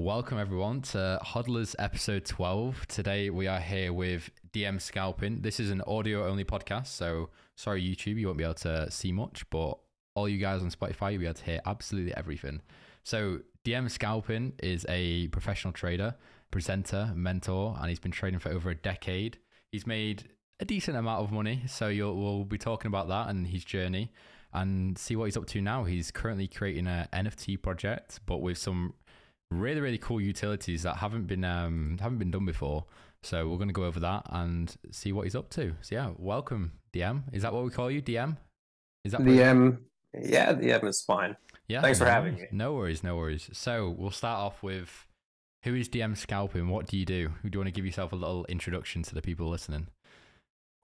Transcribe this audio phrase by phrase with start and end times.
[0.00, 2.86] Welcome everyone to Hodlers episode 12.
[2.86, 5.40] Today we are here with DM Scalping.
[5.40, 9.10] This is an audio only podcast, so sorry YouTube, you won't be able to see
[9.10, 9.76] much, but
[10.14, 12.62] all you guys on Spotify you'll be able to hear absolutely everything.
[13.02, 16.14] So DM Scalping is a professional trader,
[16.52, 19.38] presenter, mentor, and he's been trading for over a decade.
[19.72, 20.28] He's made
[20.60, 24.12] a decent amount of money, so we'll be talking about that and his journey
[24.52, 25.82] and see what he's up to now.
[25.82, 28.94] He's currently creating a NFT project, but with some
[29.50, 32.84] really really cool utilities that haven't been um haven't been done before.
[33.22, 35.74] So we're going to go over that and see what he's up to.
[35.80, 37.22] So yeah, welcome DM.
[37.32, 38.36] Is that what we call you, DM?
[39.04, 39.78] Is that DM?
[40.22, 41.36] Yeah, DM is fine.
[41.66, 41.80] Yeah.
[41.82, 42.50] Thanks for having worries.
[42.52, 42.56] me.
[42.56, 43.50] No worries, no worries.
[43.52, 45.06] So we'll start off with
[45.64, 46.68] who is DM Scalping?
[46.68, 47.28] What do you do?
[47.42, 49.88] Do you want to give yourself a little introduction to the people listening?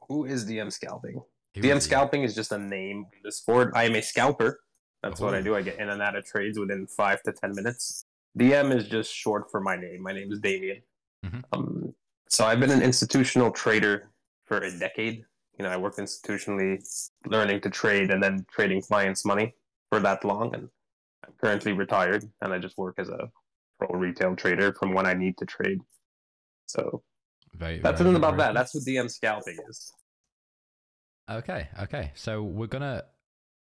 [0.09, 1.23] Who is DM scalping?
[1.55, 3.73] Who DM is scalping is just a name in the sport.
[3.77, 4.59] I am a scalper.
[5.05, 5.43] That's what I Oh.
[5.43, 5.55] do.
[5.55, 8.05] I get in and out of trades within five to ten minutes.
[8.39, 10.03] DM is just short for my name.
[10.03, 10.83] My name is Damien.
[11.25, 11.43] Mhm.
[11.53, 11.95] Um,
[12.29, 14.11] so I've been an institutional trader
[14.45, 15.25] for a decade.
[15.59, 16.83] You know, I worked institutionally,
[17.27, 19.55] learning to trade and then trading clients' money
[19.89, 20.55] for that long.
[20.55, 20.69] And
[21.25, 23.31] I'm currently retired, and I just work as a
[23.79, 25.81] pro retail trader from when I need to trade.
[26.67, 27.03] So
[27.53, 28.55] Very, that's very it about very that.
[28.55, 29.93] That's what DM scalping is.
[31.31, 32.11] Okay, okay.
[32.15, 33.05] So we're gonna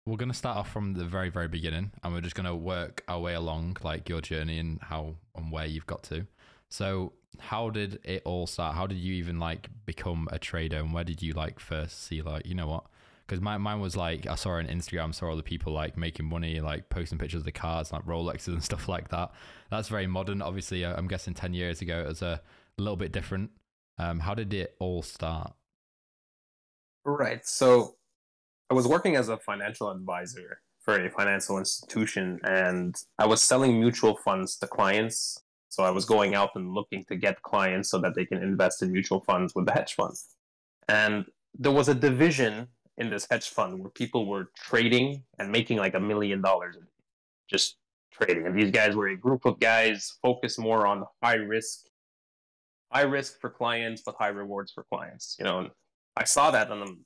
[0.07, 3.21] we're gonna start off from the very very beginning, and we're just gonna work our
[3.21, 6.27] way along, like your journey and how and where you've got to.
[6.69, 8.75] So how did it all start?
[8.75, 12.23] How did you even like become a trader, and where did you like first see
[12.23, 12.85] like you know what?
[13.27, 16.61] Because mine mine was like I saw on Instagram, saw other people like making money,
[16.61, 19.31] like posting pictures of the cars, like Rolexes and stuff like that.
[19.71, 20.43] That's very modern.
[20.43, 22.41] Obviously, I'm guessing ten years ago it was a
[22.79, 23.51] little bit different.
[23.99, 25.53] Um, how did it all start?
[27.05, 27.47] Right.
[27.47, 27.97] So
[28.71, 33.81] I was working as a financial advisor for a financial institution and I was selling
[33.81, 35.43] mutual funds to clients.
[35.69, 38.83] So I was going out and looking to get clients so that they can invest
[38.83, 40.15] in mutual funds with the hedge fund.
[40.89, 41.25] And
[41.59, 45.95] there was a division in this hedge fund where people were trading and making like
[45.95, 46.77] a million dollars
[47.49, 47.77] just
[48.13, 48.47] trading.
[48.47, 51.87] And these guys were a group of guys focused more on high risk,
[52.93, 55.37] high risk for clients, but high rewards for clients.
[55.41, 55.71] You know,
[56.17, 57.05] I saw that and I'm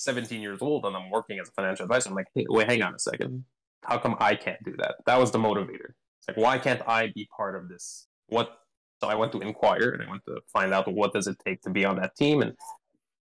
[0.00, 2.08] 17 years old and I'm working as a financial advisor.
[2.10, 3.44] I'm like, hey, wait, hang on a second.
[3.84, 4.96] How come I can't do that?
[5.06, 5.92] That was the motivator.
[6.18, 8.06] It's like, why can't I be part of this?
[8.26, 8.58] What?
[9.00, 11.62] So I went to inquire and I went to find out what does it take
[11.62, 12.52] to be on that team, and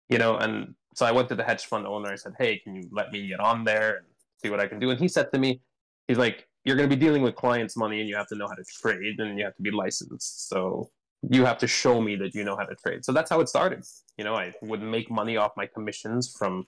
[0.08, 2.10] you know, and so I went to the hedge fund owner.
[2.10, 4.06] I said, hey, can you let me get on there and
[4.42, 4.90] see what I can do?
[4.90, 5.60] And he said to me,
[6.08, 8.48] he's like, you're going to be dealing with clients' money and you have to know
[8.48, 10.48] how to trade and you have to be licensed.
[10.48, 10.90] So
[11.22, 13.04] you have to show me that you know how to trade.
[13.04, 13.84] So that's how it started.
[14.16, 16.66] You know, I would make money off my commissions from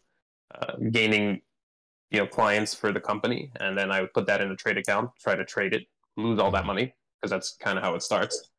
[0.54, 1.42] uh, gaining,
[2.10, 4.78] you know, clients for the company, and then I would put that in a trade
[4.78, 8.02] account, try to trade it, lose all that money because that's kind of how it
[8.02, 8.50] starts.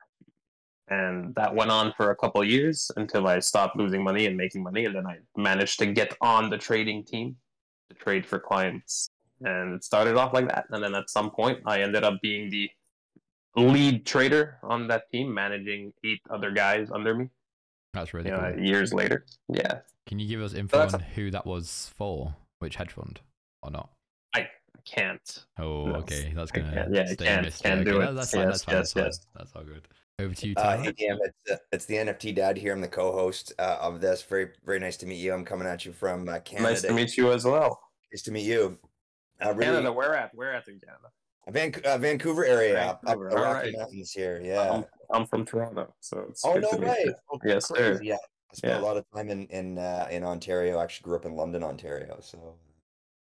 [0.87, 4.63] And that went on for a couple years until I stopped losing money and making
[4.63, 7.35] money, and then I managed to get on the trading team
[7.89, 9.09] to trade for clients.
[9.41, 12.49] And it started off like that, and then at some point, I ended up being
[12.49, 12.69] the
[13.55, 17.29] lead trader on that team, managing eight other guys under me.
[17.93, 18.63] That's really You know, cool.
[18.63, 22.35] years later, yeah, Can you give us info that's on who that was for?
[22.59, 23.19] Which hedge fund
[23.61, 23.89] or not?
[24.33, 24.47] I
[24.85, 25.45] can't.
[25.59, 26.31] Oh, No, okay.
[26.35, 27.69] That's gonna can't- yeah, I stay can't- a mystery.
[27.69, 28.13] can't okay, do no, it.
[28.13, 28.47] that's fine.
[28.47, 28.75] Yes, that's fine.
[28.75, 29.03] yes, that's fine.
[29.05, 29.25] yes.
[29.35, 29.87] That's all good.
[30.19, 30.83] Over to you, Uh, Tyler.
[30.83, 32.73] hey, DM, it's, uh, it's the NFT dad here.
[32.73, 34.21] I'm the co-host uh, of this.
[34.23, 35.33] Very, very nice to meet you.
[35.33, 36.69] I'm coming at you from uh, Canada.
[36.69, 37.81] Nice to meet you as well.
[38.13, 38.77] Nice to meet you.
[39.43, 40.33] Uh, really, Canada, where at?
[40.35, 41.07] Where at in Canada?
[41.49, 43.75] Van- uh, Vancouver area, up, up the Rocky.
[43.75, 44.39] Mountains here.
[44.43, 44.71] Yeah.
[44.71, 47.13] I'm, I'm from Toronto, so it's oh no way!
[47.33, 47.99] Oh, Yes, sir.
[48.01, 48.79] Yeah, I spent Yeah.
[48.79, 50.77] a lot of time in in uh, in Ontario.
[50.77, 52.19] I actually grew up in London, Ontario.
[52.21, 52.55] So,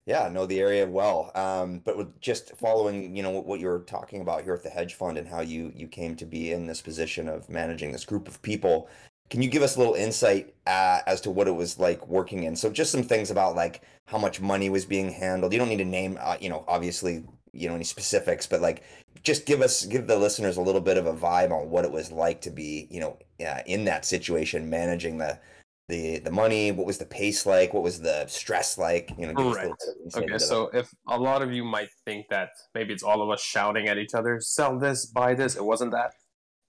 [0.05, 1.31] yeah, know the area well.
[1.33, 4.63] Um, but with just following, you know, what, what you were talking about here with
[4.63, 7.91] the hedge fund and how you you came to be in this position of managing
[7.93, 8.89] this group of people.
[9.29, 12.43] Can you give us a little insight uh, as to what it was like working
[12.43, 12.55] in?
[12.55, 15.53] So, just some things about like how much money was being handled.
[15.53, 18.83] You don't need to name, uh, you know, obviously, you know, any specifics, but like
[19.21, 21.91] just give us give the listeners a little bit of a vibe on what it
[21.91, 25.39] was like to be you know uh, in that situation managing the
[25.87, 29.33] the the money what was the pace like what was the stress like you know
[29.33, 29.75] give us a little
[30.15, 30.29] Right.
[30.31, 33.41] Okay, so if a lot of you might think that maybe it's all of us
[33.41, 36.11] shouting at each other, sell this, buy this, it wasn't that.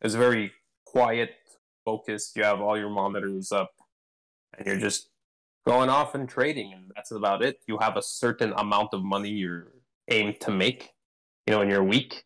[0.00, 0.52] It was very
[0.84, 1.30] quiet,
[1.84, 2.36] focused.
[2.36, 3.70] You have all your monitors up,
[4.56, 5.10] and you're just
[5.66, 7.58] going off and trading, and that's about it.
[7.66, 9.73] You have a certain amount of money you're
[10.08, 10.92] aimed to make,
[11.46, 12.24] you know, in your week,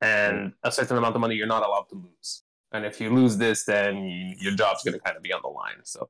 [0.00, 2.42] and a certain amount of money you're not allowed to lose.
[2.72, 5.40] And if you lose this, then you, your job's going to kind of be on
[5.42, 5.80] the line.
[5.84, 6.08] So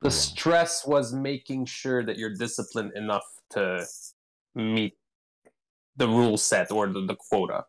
[0.00, 3.84] the stress was making sure that you're disciplined enough to
[4.54, 4.94] meet
[5.96, 7.64] the rule set or the, the quota.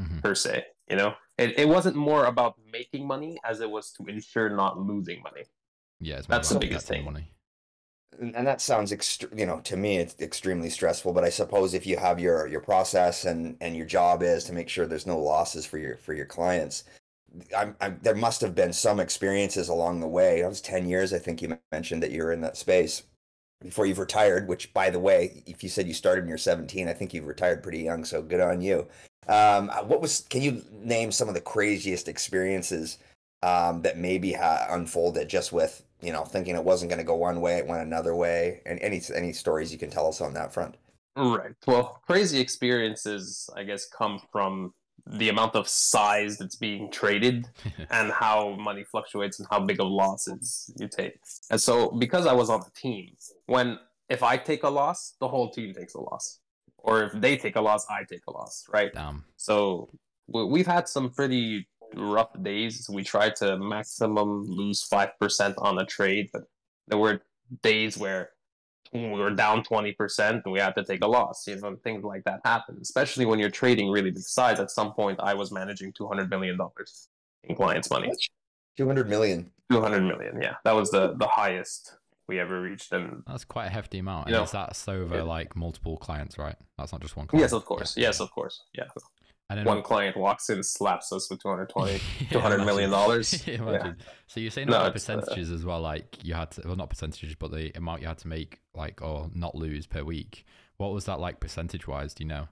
[0.00, 0.22] Mhm.
[0.22, 0.64] per se.
[0.88, 4.78] You know, it, it wasn't more about making money as it was to ensure not
[4.78, 5.44] losing money.
[6.00, 7.04] Yeah, it's That's the biggest thing.
[7.04, 7.30] Money.
[8.18, 11.12] And that sounds ext- you know to me it's extremely stressful.
[11.12, 14.52] But I suppose if you have your your process and and your job is to
[14.52, 16.84] make sure there's no losses for your for your clients,
[17.56, 20.42] I'm, I'm there must have been some experiences along the way.
[20.42, 23.04] That was ten years, I think you mentioned that you were in that space
[23.62, 24.48] before you've retired.
[24.48, 27.26] Which, by the way, if you said you started when you're 17, I think you've
[27.26, 28.04] retired pretty young.
[28.04, 28.88] So good on you.
[29.28, 30.22] Um, what was?
[30.30, 32.98] Can you name some of the craziest experiences
[33.42, 37.14] um, that maybe ha- unfolded just with you know thinking it wasn't going to go
[37.14, 40.34] one way, it went another way, and any any stories you can tell us on
[40.34, 40.76] that front?
[41.16, 41.52] Right.
[41.66, 44.72] Well, crazy experiences, I guess, come from
[45.06, 47.48] the amount of size that's being traded
[47.90, 51.18] and how money fluctuates and how big of losses you take.
[51.50, 53.14] And so, because I was on the team,
[53.46, 53.78] when
[54.08, 56.38] if I take a loss, the whole team takes a loss,
[56.78, 58.66] or if they take a loss, I take a loss.
[58.72, 58.92] Right.
[58.92, 59.24] Damn.
[59.36, 59.88] So
[60.28, 62.88] we- we've had some pretty rough days.
[62.92, 66.42] We tried to maximum lose five percent on a trade, but
[66.88, 67.20] there were
[67.62, 68.30] days where
[68.92, 71.46] we were down twenty percent and we had to take a loss.
[71.46, 74.58] You know, things like that happen, especially when you're trading really big size.
[74.60, 77.08] At some point, I was managing two hundred million dollars
[77.44, 78.10] in clients' money.
[78.76, 79.50] Two hundred million.
[79.70, 81.96] Two hundred million, yeah, that was the the highest
[82.26, 82.92] we ever reached.
[82.92, 84.26] And That's quite a hefty amount.
[84.28, 85.22] You And know, is that's over yeah.
[85.22, 86.56] like multiple clients, right?
[86.76, 87.42] That's not just one client.
[87.42, 88.06] yes, of course, Yeah.
[88.08, 88.84] yes, of course, yeah.
[89.50, 92.00] And then One client walks in, slaps us with two hundred twenty.
[92.20, 92.90] Yeah, 200 million imagine.
[92.90, 93.46] dollars.
[93.48, 93.92] Yeah, Yeah.
[94.28, 96.62] So you're saying No, about the it's, uh, percentages as well, like you had to,
[96.64, 100.04] well, not percentages, but the amount you had to make, like, or not lose per
[100.04, 100.46] week.
[100.76, 102.14] What was that like percentage wise?
[102.14, 102.46] Do you know?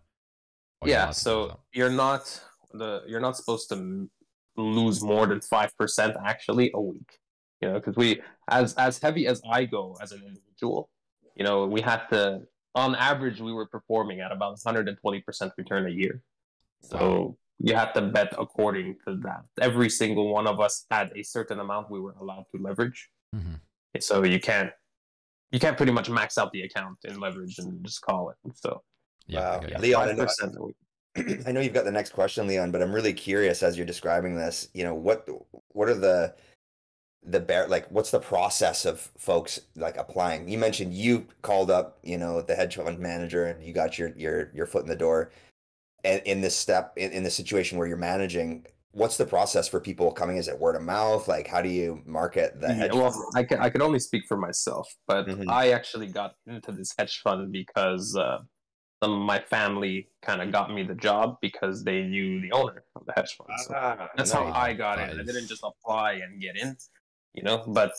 [0.81, 2.41] Or are you allowed yeah so you're not
[2.73, 4.11] the you're not supposed to
[4.57, 7.19] lose more than 5% actually a week
[7.61, 10.91] you know because we as as heavy as i go as an individual
[11.37, 12.43] you know we had to
[12.75, 16.23] on average we were performing at about 120% return a year
[16.81, 21.23] so you have to bet according to that every single one of us had a
[21.23, 23.61] certain amount we were allowed to leverage Mhm.
[24.01, 24.71] so you can't
[25.51, 28.83] you can't pretty much max out the account in leverage and just call it so
[29.27, 29.61] Yeah, Wow.
[29.77, 29.79] I.
[29.79, 30.77] Leon, I know- 5% a week.
[31.47, 34.37] I know you've got the next question, Leon, but I'm really curious as you're describing
[34.37, 34.69] this.
[34.73, 35.29] You know, what
[35.77, 36.35] what are the
[37.25, 37.91] the bear like?
[37.91, 40.49] What's the process of folks like applying?
[40.49, 44.11] You mentioned you called up, you know, the hedge fund manager, and you got your
[44.17, 45.31] your your foot in the door.
[46.05, 49.81] And in this step, in, in the situation where you're managing, what's the process for
[49.81, 50.37] people coming?
[50.37, 51.27] Is it word of mouth?
[51.29, 53.25] Like, how do you market the Yeah, well, fund?
[53.35, 55.49] I can I can only speak for myself, but Mhm.
[55.49, 58.39] I actually got into this hedge fund because uh,
[59.03, 62.85] some of my family kind of got me the job because they knew the owner
[62.97, 63.51] of the hedge fund.
[63.59, 64.47] So Ah, that's how.
[64.47, 65.21] I got That in.
[65.21, 66.77] I didn't just apply and get in,
[67.35, 67.65] you know.
[67.67, 67.93] But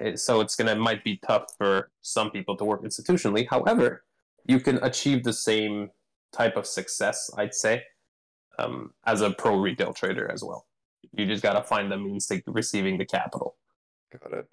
[0.00, 3.46] it, so it's gonna might be tough for some people to work institutionally.
[3.48, 4.04] However,
[4.44, 5.90] you can achieve the same
[6.32, 7.84] type of success, I'd say,
[8.58, 10.66] um, as a pro retail trader as well.
[11.12, 13.56] You just gotta find the means to receiving the capital.
[14.12, 14.46] Got it.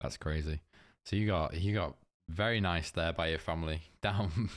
[0.00, 0.60] That's crazy.
[1.04, 1.96] So you got you got
[2.28, 3.80] very nice there by your family.
[4.02, 4.50] Damn,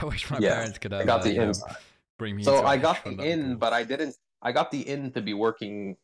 [0.00, 1.52] I wish my Yeah, parents could I have got uh, the you know,
[2.18, 2.44] bring me.
[2.44, 3.56] So into a I hedge got the in, cool.
[3.56, 4.16] but I didn't.
[4.40, 5.96] I got the in to be working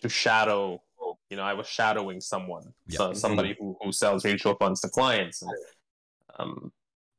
[0.00, 0.82] to shadow.
[1.30, 2.98] You know, I was shadowing someone, Yeah.
[2.98, 5.40] so somebody who, who sells mutual funds to clients.
[5.40, 5.50] And,
[6.38, 6.72] um,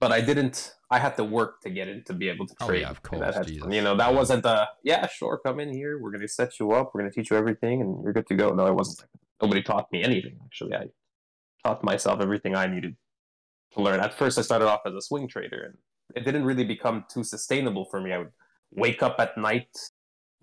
[0.04, 0.76] but I didn't.
[0.92, 2.80] I had to work to get in to be able to oh, trade.
[2.80, 5.98] Oh, yeah, of course, hedge You know, that wasn't a yeah, sure, come in here.
[5.98, 6.92] We're gonna set you up.
[6.94, 8.54] We're gonna teach you everything, and you're good to go.
[8.54, 9.08] No, it wasn't.
[9.42, 10.36] Nobody taught me anything.
[10.44, 10.86] Actually, I
[11.64, 12.98] taught myself everything I needed
[13.76, 14.02] to learn.
[14.02, 15.76] At first, I started off as a swing trader, and
[16.18, 18.12] it didn't really become too sustainable for me.
[18.12, 18.34] I would
[18.72, 19.74] wake up at night,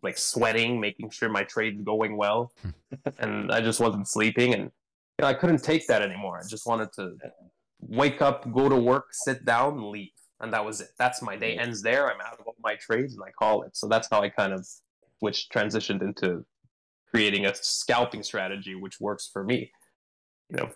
[0.03, 2.71] like sweating, making sure my trade's going well, hmm.
[3.19, 6.41] and I just wasn't sleeping, and you know, I couldn't take that anymore.
[6.43, 7.17] I just wanted to
[7.81, 10.11] wake up, go to work, sit down, leave,
[10.41, 10.89] and that was it.
[10.99, 12.11] That's my day ends there.
[12.11, 13.77] I'm out of all my trades, and I call it.
[13.77, 14.67] So that's how I kind of
[15.21, 16.45] which transitioned into
[17.11, 19.71] creating a scalping strategy which works for me.
[20.49, 20.71] You know,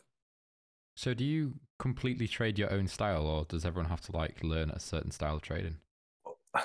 [0.97, 4.71] So do you completely trade your own style, or does everyone have to like learn
[4.71, 5.77] a certain style of trading?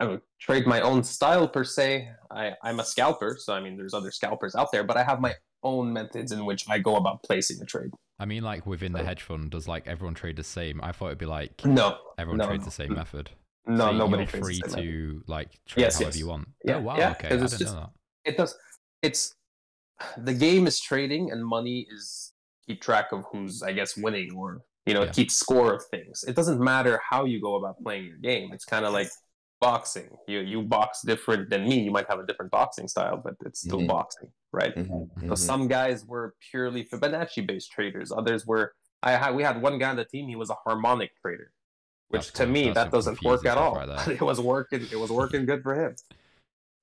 [0.00, 2.08] I would trade my own style per se.
[2.30, 5.20] I, I'm a scalper, so I mean, there's other scalpers out there, but I have
[5.20, 7.90] my own methods in which I go about placing a trade.
[8.18, 10.80] I mean, like within the hedge fund, does like everyone trade the same?
[10.82, 13.30] I thought it'd be like No, everyone no, trades the same method.
[13.66, 14.82] no, So nobody You're trades free same method.
[14.84, 16.18] to like trade Yes, however yes.
[16.18, 16.48] you want.
[16.64, 17.90] Yeah, oh wow, yeah, okay, I didn't just- know that.
[18.24, 18.56] It does.
[19.02, 19.34] It's
[20.16, 22.32] the game is trading, and money is
[22.66, 25.12] keep track of who's, I guess, winning or you know Yeah.
[25.12, 26.24] keep score of things.
[26.26, 28.52] It doesn't matter how you go about playing your game.
[28.52, 29.08] It's kind of like
[29.60, 30.16] boxing.
[30.26, 31.80] You you box different than me.
[31.80, 33.88] You might have a different boxing style, but it's still Mhm.
[33.88, 34.74] boxing, right?
[34.74, 35.38] Mhm, So mhm.
[35.38, 38.12] some guys were purely Fibonacci based traders.
[38.12, 38.74] Others were.
[39.02, 40.28] I had we had one guy on the team.
[40.28, 41.52] He was a harmonic trader.
[42.10, 43.78] which That's to me that doesn't work at all.
[44.08, 44.88] it was working.
[44.90, 45.94] It was working good for him.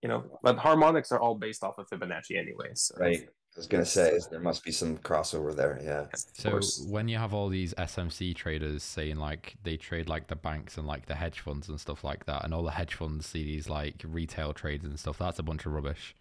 [0.03, 2.69] You know, but harmonics are all based off of Fibonacci anyway.
[2.75, 3.27] So Right.
[3.55, 5.79] I was gonna say is there must be some crossover there.
[5.81, 6.07] Yeah.
[6.33, 6.85] So course.
[6.89, 10.85] when you have all these SMC traders saying like they trade like the banks and
[10.85, 13.69] like the hedge funds and stuff like that, and all the hedge funds see these
[13.69, 16.15] like retail trades and stuff, that's a bunch of rubbish.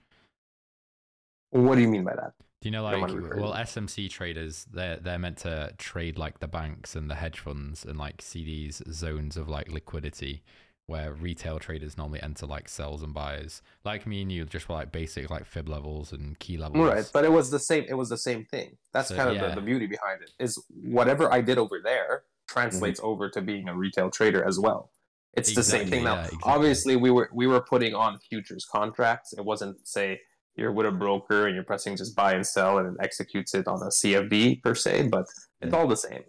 [1.50, 2.34] what do you mean by that?
[2.60, 6.94] Do you know like well SMC traders they're they're meant to trade like the banks
[6.94, 10.44] and the hedge funds and like see these zones of like liquidity
[10.86, 13.62] where retail traders normally enter like sells and buys.
[13.84, 16.86] Like me and you just were like basic like fib levels and key levels.
[16.86, 17.84] Right, but it was the same.
[17.88, 18.76] It was the same thing.
[18.92, 19.48] That's So, kind of yeah.
[19.48, 20.30] the, the beauty behind it.
[20.38, 23.08] Is whatever I did over there translates mm-hmm.
[23.08, 24.90] over to being a retail trader as well.
[25.32, 26.14] It's the same thing now.
[26.14, 26.52] yeah, exactly.
[26.52, 29.32] Obviously, we were we were putting on futures contracts.
[29.32, 30.20] It wasn't say
[30.54, 33.66] you're with a broker and you're pressing just buy and sell and it executes it
[33.66, 35.26] on a CFD per se, but
[35.60, 36.22] it's all the same.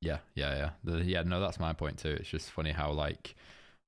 [0.00, 0.70] Yeah, yeah, yeah.
[0.82, 2.16] The, yeah, no, that's my point too.
[2.18, 3.34] It's just funny how like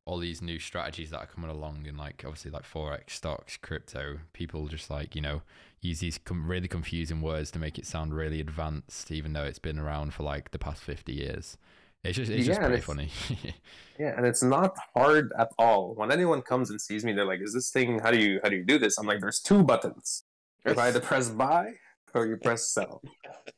[0.05, 4.19] all these new strategies that are coming along in like obviously like forex, stocks, crypto,
[4.33, 5.43] people just like you know
[5.81, 9.59] use these com- really confusing words to make it sound really advanced, even though it's
[9.59, 11.57] been around for like the past fifty years.
[12.05, 13.11] It's just it's just Yeah, and pretty funny.
[13.99, 15.95] Yeah, and it's not hard at all.
[15.95, 18.01] When anyone comes and sees me, they're like, "Is this thing?
[18.01, 20.25] How do you how do you do this?" I'm like, "There's two buttons.
[20.67, 21.75] You either press buy
[22.15, 23.03] or you press sell,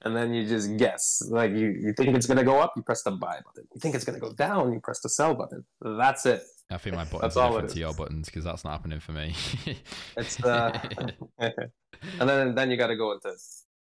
[0.03, 1.23] and then you just guess.
[1.29, 3.69] Like you you think it's gonna go up, you press the buy button.
[3.75, 5.65] You think it's gonna go down, you press the sell button.
[5.81, 6.43] That's it.
[6.71, 8.73] I think my buttons That's are all it different to your buttons because that's not
[8.73, 9.35] happening for me.
[10.17, 10.79] It's uh,
[11.39, 13.33] and then then you got to go into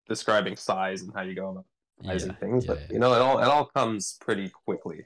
[0.07, 1.65] describing size and how you go about
[2.03, 2.65] sizing things.
[2.65, 2.87] yeah, but yeah.
[2.93, 5.05] you know, it all it all comes pretty quickly.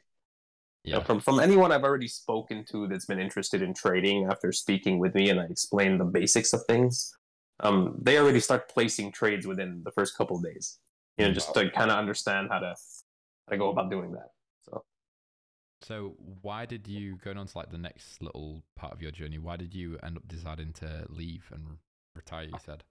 [0.84, 1.04] You know, yeah.
[1.04, 5.16] from from anyone I've already spoken to that's been interested in trading after speaking with
[5.16, 7.16] me and I explain the basics of things,
[7.60, 10.80] um, they already start placing trades within the first couple of days.
[11.18, 12.76] You know, just to kind of understand how to
[13.48, 14.30] how to go about doing that.
[14.64, 14.84] So
[15.82, 19.38] So why did you going on to like the next little part of your journey?
[19.38, 21.78] Why did you end up deciding to leave and
[22.16, 22.46] retire?
[22.46, 22.84] You said.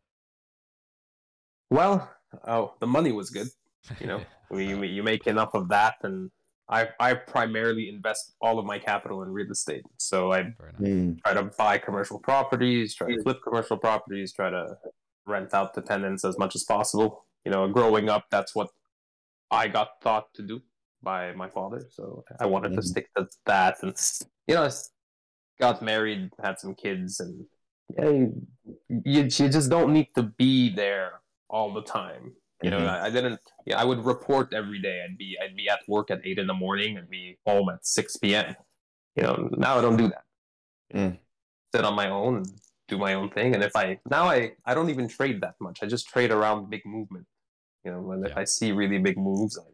[1.70, 2.08] well,
[2.46, 3.48] oh, the money was good.
[3.98, 4.20] You know,
[4.52, 6.30] you you make enough of that, and
[6.72, 9.84] I I primarily invest all of my capital in real estate.
[9.98, 10.90] So I Very nice.
[10.90, 14.64] Mm, try to buy commercial properties, try to flip commercial properties, try to
[15.26, 17.26] rent out to tenants as much as possible.
[17.44, 18.68] You know, growing up, that's what
[19.50, 20.60] I got taught to do
[21.02, 21.80] by my father.
[21.90, 22.84] So I wanted to Mhm.
[22.92, 23.74] stick to that.
[23.82, 23.94] And,
[24.46, 24.90] you know, I s-
[25.60, 27.46] got married, had some kids, and
[27.96, 28.46] yeah, you,
[28.88, 32.34] you, you just don't need to be there all the time.
[32.62, 32.88] You know, Mhm.
[32.88, 33.40] I, I didn't.
[33.66, 35.02] Yeah, I would report every day.
[35.04, 37.84] I'd be I'd be at work at eight in the morning and be home at
[37.86, 38.54] six p.m.
[39.16, 40.24] You know, now I don't do that.
[40.94, 41.18] Mm.
[41.74, 42.46] Sit on my own and
[42.88, 43.54] do my own thing.
[43.54, 45.82] And if I now I I don't even trade that much.
[45.82, 47.26] I just trade around big movement.
[47.84, 48.40] You know, when if Yeah.
[48.40, 49.64] I see really big moves, I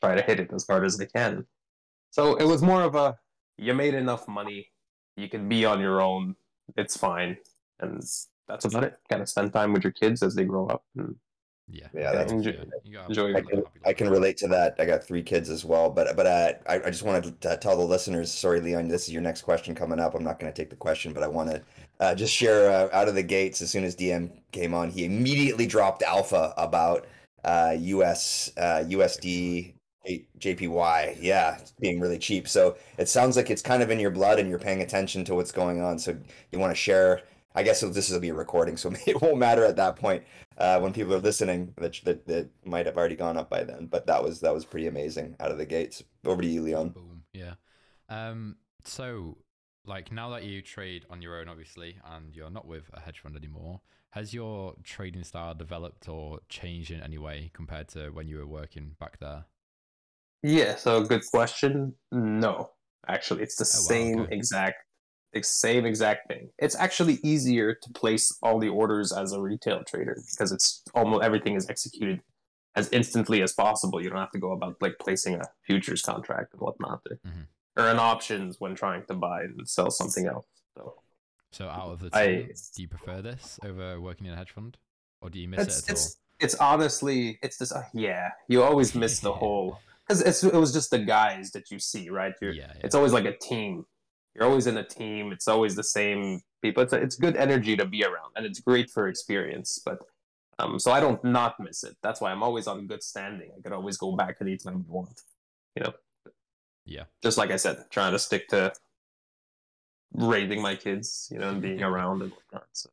[0.00, 1.46] try to hit it as hard as I can.
[2.10, 3.18] So it was more of a
[3.56, 4.70] you made enough money,
[5.16, 6.36] you can be on your own.
[6.76, 7.38] It's fine,
[7.80, 8.02] and
[8.46, 8.94] that's about it.
[9.08, 10.84] Kind of spend time with your kids as they grow up.
[10.96, 11.16] And
[11.70, 11.86] Yeah.
[11.94, 12.56] Yeah, that's- enjoy-
[13.08, 14.74] enjoy have your a I can, I can relate to that.
[14.78, 17.76] I got three kids as well, but but uh, I I just wanted to tell
[17.76, 18.32] the listeners.
[18.32, 20.14] Sorry, Leon, this is your next question coming up.
[20.14, 21.62] I'm not going to take the question, but I want to
[22.00, 23.60] uh, just share uh, out of the gates.
[23.60, 27.06] As soon as DM came on, he immediately dropped alpha about
[27.44, 29.74] uh, US uh, USD
[30.06, 31.18] J- JPY.
[31.20, 32.48] Yeah, being really cheap.
[32.48, 35.34] So it sounds like it's kind of in your blood, and you're paying attention to
[35.34, 35.98] what's going on.
[35.98, 36.16] So
[36.50, 37.22] you want to share.
[37.54, 40.24] I guess this will be a recording, so it won't matter at that point
[40.58, 43.86] uh, when people are listening that, that that might have already gone up by then.
[43.86, 46.02] But that was that was pretty amazing out of the gates.
[46.24, 46.90] Over to you, Leon.
[46.90, 47.22] Boom.
[47.32, 47.54] Yeah.
[48.08, 48.56] Um.
[48.84, 49.38] So,
[49.84, 53.18] like, now that you trade on your own, obviously, and you're not with a hedge
[53.20, 58.28] fund anymore, has your trading style developed or changed in any way compared to when
[58.28, 59.44] you were working back there?
[60.42, 61.94] Yeah, so good question.
[62.12, 62.70] No,
[63.08, 64.34] actually, it's the Oh, wow, same okay.
[64.36, 64.84] exact,
[65.32, 66.50] the same exact thing.
[66.58, 71.22] It's actually easier to place all the orders as a retail trader because it's almost
[71.24, 72.20] everything is executed
[72.74, 74.00] as instantly as possible.
[74.02, 77.46] You don't have to go about like placing a futures contract and whatnot, or, Mhm.
[77.76, 80.46] or an options when trying to buy and sell something else.
[80.76, 80.94] So
[81.50, 84.76] So, out of the I- do you prefer this over working in a hedge fund,
[85.20, 85.92] or do you miss it's it at all?
[85.96, 88.30] it's it's honestly it's just uh, yeah.
[88.48, 92.08] You always miss the whole because it's it was just the guys that you see,
[92.10, 92.34] right?
[92.40, 92.80] You're, yeah, yeah.
[92.84, 93.84] it's always like a team.
[94.34, 95.32] You're always in a team.
[95.32, 96.82] It's always the same people.
[96.82, 99.80] It's it's good energy to be around, and it's great for experience.
[99.84, 99.98] But
[100.58, 101.96] um, so I don't not miss it.
[102.02, 103.50] That's why I'm always on good standing.
[103.56, 105.20] I could always go back anytime I want.
[105.76, 105.92] You know,
[106.84, 107.04] yeah.
[107.22, 108.72] just like I said, trying to stick to
[110.14, 112.66] raising my kids, you know, and being around and whatnot.
[112.72, 112.90] So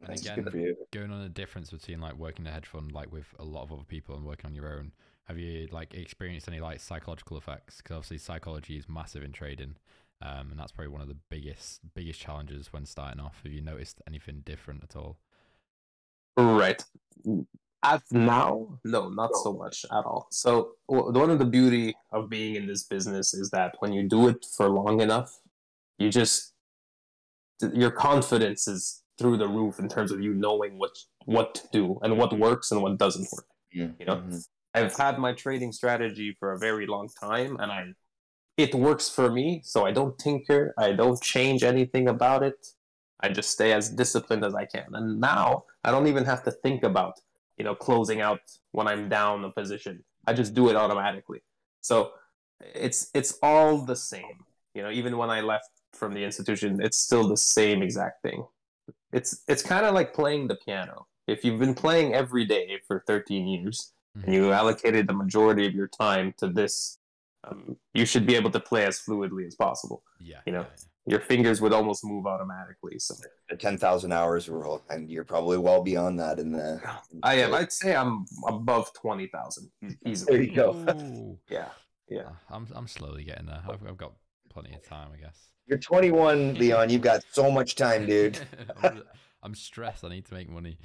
[0.00, 0.76] And That's again, good for you.
[0.92, 3.62] going on the difference between like working in a hedge fund, like with a lot
[3.62, 4.92] of other people, and working on your own.
[5.24, 7.78] Have you like experienced any like psychological effects?
[7.78, 9.76] Because obviously psychology is massive in trading,
[10.22, 13.40] um, and that's probably one of the biggest biggest challenges when starting off.
[13.42, 15.18] Have you noticed anything different at all?
[16.36, 16.82] Right.
[17.84, 20.26] At now, no, not so much at all.
[20.30, 24.28] So one of the beauty of being in this business is that when you do
[24.28, 25.38] it for long enough,
[25.98, 26.54] you just
[27.72, 31.98] your confidence is through the roof in terms of you knowing what what to do
[32.02, 33.46] and what works and what doesn't work.
[33.70, 34.46] You know, Mhm.
[34.74, 37.92] I've had my trading strategy for a very long time, and I
[38.58, 39.62] it works for me.
[39.64, 40.74] So I don't tinker.
[40.76, 42.66] I don't change anything about it.
[43.20, 44.88] I just stay as disciplined as I can.
[44.92, 47.14] And now I don't even have to think about
[47.56, 48.40] you know closing out
[48.72, 50.04] when I'm down a position.
[50.26, 51.40] I just do it automatically.
[51.80, 52.12] So
[52.60, 54.44] it's it's all the same.
[54.74, 58.44] You know, even when I left from the institution, it's still the same exact thing.
[59.12, 61.06] It's it's kind of like playing the piano.
[61.26, 64.32] If you've been playing every day for 13 years, and mm-hmm.
[64.32, 66.98] you allocated the majority of your time to this,
[67.44, 70.02] um, you should be able to play as fluidly as possible.
[70.20, 70.60] Yeah, You know,
[71.06, 72.98] yeah, Your fingers would almost move automatically.
[72.98, 73.14] So
[73.48, 76.80] The ten thousand hours rule, and you're probably well beyond that in the.
[77.22, 77.54] I am.
[77.54, 80.50] I'd say I'm above twenty thousand There easily.
[80.50, 81.38] you go.
[81.50, 81.68] Yeah.
[82.08, 82.20] Yeah.
[82.22, 83.62] Uh, I'm I'm slowly getting there.
[83.68, 84.12] I've, I've got
[84.50, 85.50] plenty of time, I guess.
[85.66, 86.88] You're 21, Leon.
[86.88, 88.38] You've got so much time, dude.
[88.82, 89.02] I'm,
[89.42, 90.02] I'm stressed.
[90.02, 90.78] I need to make money.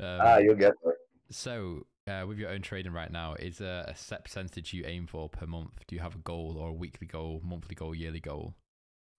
[0.00, 0.96] Um, Ah, you'll get there.
[1.30, 5.06] so, uh, with your own trading right now, is there a set percentage you aim
[5.06, 5.84] for per month?
[5.86, 8.54] Do you have a goal or a weekly goal, monthly goal, yearly goal?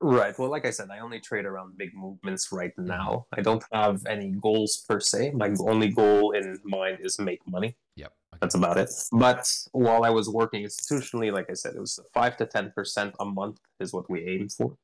[0.02, 0.38] Right.
[0.38, 3.26] Well, like I said, I only trade around big movements right now.
[3.32, 5.32] I don't have any goals per se.
[5.32, 7.78] My only goal in mind is make money.
[7.96, 8.12] Yep.
[8.34, 8.40] Okay.
[8.42, 8.90] That's about it.
[9.14, 13.16] But while I was working institutionally, like I said, it was five to ten percent
[13.20, 14.76] a month is what we aim for.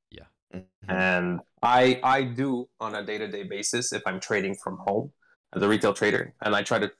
[0.53, 0.65] Mhm.
[0.87, 5.11] And I I do on a day to day basis if I'm trading from home
[5.53, 6.91] as a retail trader, and I try to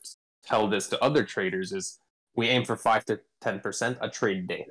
[0.46, 2.00] tell this to other traders is
[2.36, 4.66] we aim for five to ten percent a trade day.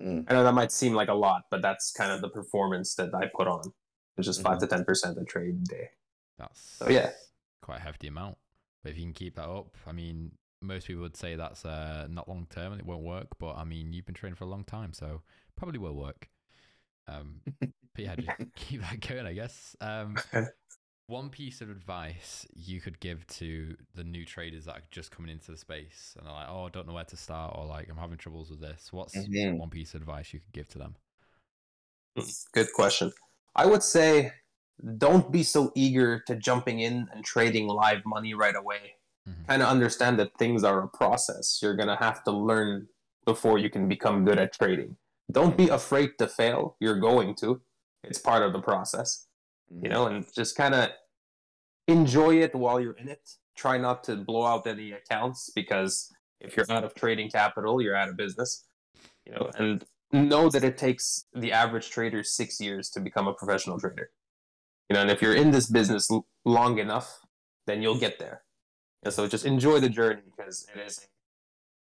[0.00, 0.24] Mm.
[0.28, 3.14] I know that might seem like a lot, but that's kind of the performance that
[3.14, 3.72] I put on.
[4.16, 5.90] It's just five to ten percent a trade day.
[6.38, 7.10] That's So, yeah.
[7.60, 8.38] quite a hefty amount.
[8.82, 12.06] But if you can keep that up, I mean, most people would say that's uh,
[12.10, 13.28] not long term and it won't work.
[13.38, 15.22] But I mean, you've been training for a long time, so
[15.56, 16.28] probably will work.
[17.08, 19.76] Um, but yeah, just keep that going, I guess.
[19.80, 20.16] Um,
[21.06, 25.30] one piece of advice you could give to the new traders that are just coming
[25.30, 27.88] into the space and they're like, oh, I don't know where to start, or like,
[27.90, 28.92] I'm having troubles with this.
[28.92, 29.58] What's Mhm.
[29.58, 30.96] one piece of advice you could give to them?
[32.52, 33.12] Good question.
[33.54, 34.32] I would say
[34.98, 38.96] don't be so eager to jumping in and trading live money right away.
[39.28, 39.46] Mhm.
[39.46, 41.60] Kind of understand that things are a process.
[41.62, 42.88] You're going to have to learn
[43.24, 44.96] before you can become good at trading.
[45.30, 46.76] Don't be afraid to fail.
[46.80, 47.62] You're going to.
[48.02, 49.28] It's part of the process,
[49.80, 50.90] you know, and just kind of
[51.88, 53.28] enjoy it while you're in it.
[53.56, 57.96] Try not to blow out any accounts because if you're out of trading capital, you're
[57.96, 58.64] out of business,
[59.26, 63.32] you know, and know that it takes the average trader six years to become a
[63.34, 64.10] professional trader.
[64.88, 67.20] You know, and if you're in this business l- long enough,
[67.66, 68.42] then you'll get there.
[69.04, 71.08] And so just enjoy the journey because it is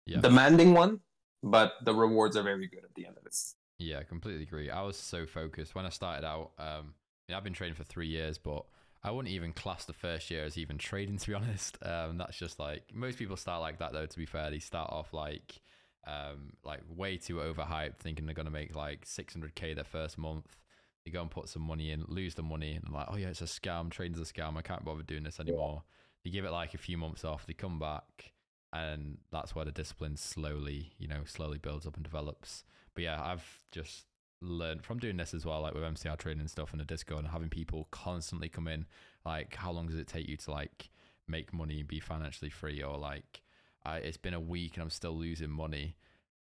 [0.07, 0.19] Yeah.
[0.19, 1.01] a demanding one,
[1.43, 3.37] but the rewards are very good at the end of it.
[3.79, 4.71] Yeah, completely agree.
[4.71, 6.53] I was so focused when I started out.
[6.59, 6.95] Um,
[7.35, 8.64] I've been trading for three years, but
[9.03, 11.79] I wouldn't even class the first year as even trading, to be honest.
[11.83, 14.07] Um, that's just like most people start like that, though.
[14.07, 15.61] To be fair, they start off like,
[16.07, 20.57] um, like way too overhyped, thinking they're gonna make like 600k their first month.
[21.05, 23.40] They go and put some money in, lose the money, and like, oh yeah, it's
[23.40, 23.90] a scam.
[23.90, 24.57] Trading's a scam.
[24.57, 25.83] I can't bother doing this anymore.
[26.25, 27.47] They give it like a few months off.
[27.47, 28.33] They come back,
[28.73, 32.64] and that's where the discipline slowly, you know, slowly builds up and develops
[32.95, 34.05] but yeah, I've just
[34.42, 37.20] learned from doing this as well, like with MCR training and stuff in the Discord
[37.20, 38.87] and having people constantly come in,
[39.24, 40.90] like, how long does it take you to like
[41.29, 42.83] make money and be financially free?
[42.83, 43.42] Or like,
[43.85, 45.96] I, it's been a week and I'm still losing money.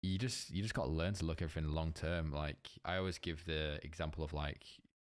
[0.02, 2.32] You just you just got to learn to look at everything long term.
[2.32, 4.66] Like I always give the example of like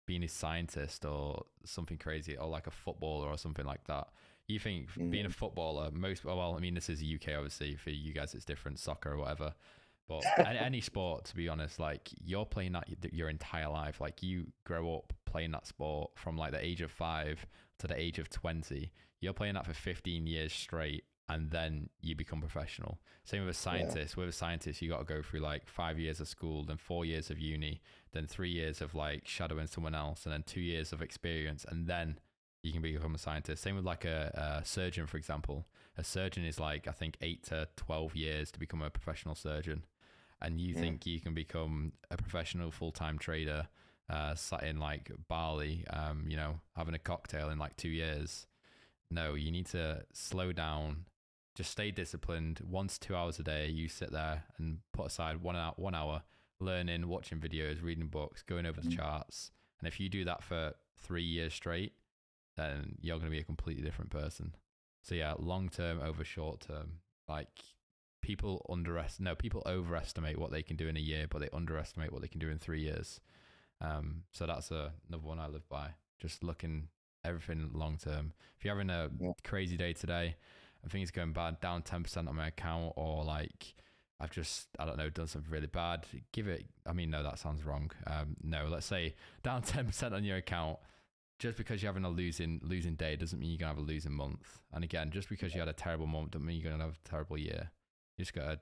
[0.05, 4.09] being a scientist or something crazy, or like a footballer or something like that.
[4.47, 5.33] You think being a mm.
[5.33, 7.75] footballer, most well, I mean, this is the UK, obviously.
[7.75, 9.55] For you guys, it's different, soccer or whatever.
[10.07, 13.99] But any, sport, to be honest, like you're playing that your entire life.
[13.99, 17.45] Like you grow up playing that sport from like the age of five
[17.79, 18.91] to the age of 20.
[19.19, 22.99] You're playing that for 15 years straight and then you become professional.
[23.23, 24.15] Same with a scientist.
[24.15, 27.05] With a scientist, you got to go through like five years of school, then four
[27.05, 30.93] years of uni, then three years of like shadowing someone else, and then two years
[30.93, 32.19] of experience, and then
[32.61, 33.63] you can become a scientist.
[33.63, 35.65] Same with like a, a surgeon, for example.
[35.97, 39.83] A surgeon is like I think eight to twelve years to become a professional surgeon,
[40.41, 40.81] and you Yeah.
[40.81, 43.67] think you can become a professional full time trader,
[44.09, 48.47] uh, sat in like Bali, um, you know, having a cocktail in like two years.
[49.09, 51.05] No, you need to slow down,
[51.55, 52.59] just stay disciplined.
[52.67, 56.23] Once two hours a day, you sit there and put aside one hour, one hour
[56.59, 58.95] learning, watching videos, reading books, going over the Mm-hmm.
[58.95, 59.51] charts.
[59.79, 61.93] And if you do that for three years straight,
[62.57, 64.55] then you're going to be a completely different person.
[65.01, 66.99] So yeah, long term over short term.
[67.27, 67.59] Like
[68.25, 72.11] people underestimate, no, people overestimate what they can do in a year, but they underestimate
[72.11, 73.19] what they can do in three years.
[73.81, 75.89] Um, so that's a, another one I live by.
[76.19, 76.87] Just looking
[77.23, 78.33] everything long term.
[78.57, 79.33] If you're having a Yeah.
[79.43, 80.35] crazy day today
[80.81, 83.75] and things are going bad, down ten percent on my account, or like
[84.19, 86.65] I've just I don't know done something really bad, give it.
[86.87, 87.91] I mean, no, that sounds wrong.
[88.07, 90.79] Um, no, let's say down ten percent on your account.
[91.37, 94.13] Just because you're having a losing losing day doesn't mean you're gonna have a losing
[94.13, 94.61] month.
[94.73, 97.09] And again, just because you had a terrible month doesn't mean you're gonna have a
[97.09, 97.71] terrible year.
[98.17, 98.59] You just gotta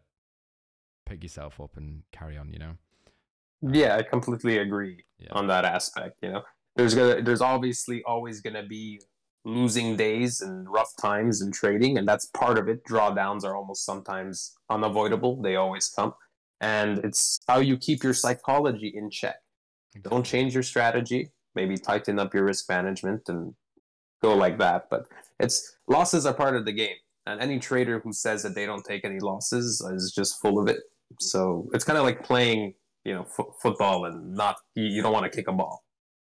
[1.06, 2.52] pick yourself up and carry on.
[2.52, 2.70] You know.
[3.66, 5.30] Um, yeah, I completely agree Yeah.
[5.32, 6.18] on that aspect.
[6.22, 6.42] You know,
[6.76, 9.02] there's gonna there's obviously always gonna be
[9.46, 12.84] losing days and rough times in trading, and that's part of it.
[12.86, 16.14] Drawdowns are almost sometimes unavoidable; they always come,
[16.62, 19.36] and it's how you keep your psychology in check.
[20.02, 21.30] Don't change your strategy.
[21.56, 23.54] Maybe tighten up your risk management and
[24.24, 24.90] go like that.
[24.90, 25.06] But
[25.40, 28.84] it's losses are part of the game, and any trader who says that they don't
[28.84, 30.80] take any losses is just full of it.
[31.20, 32.74] So it's kind of like playing,
[33.06, 35.84] you know, fo- football and not you, you don't want to kick a ball,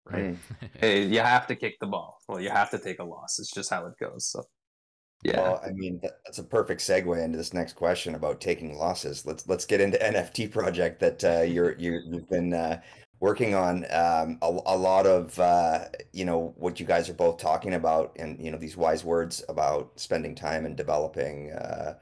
[0.06, 0.36] right?
[0.82, 1.10] Mm.
[1.12, 2.18] You have to kick the ball.
[2.28, 3.38] Well, you have to take a loss.
[3.38, 4.26] It's just how it goes.
[4.26, 4.44] So
[5.24, 9.26] yeah, Well, I mean, that's a perfect segue into this next question about taking losses.
[9.26, 12.80] Let's let's get into NFT project that uh, you're you you've been uh,
[13.20, 13.84] working on.
[13.90, 18.16] Um, a, a lot of uh, you know what you guys are both talking about,
[18.16, 21.52] and you know these wise words about spending time and developing.
[21.52, 21.94] Uh,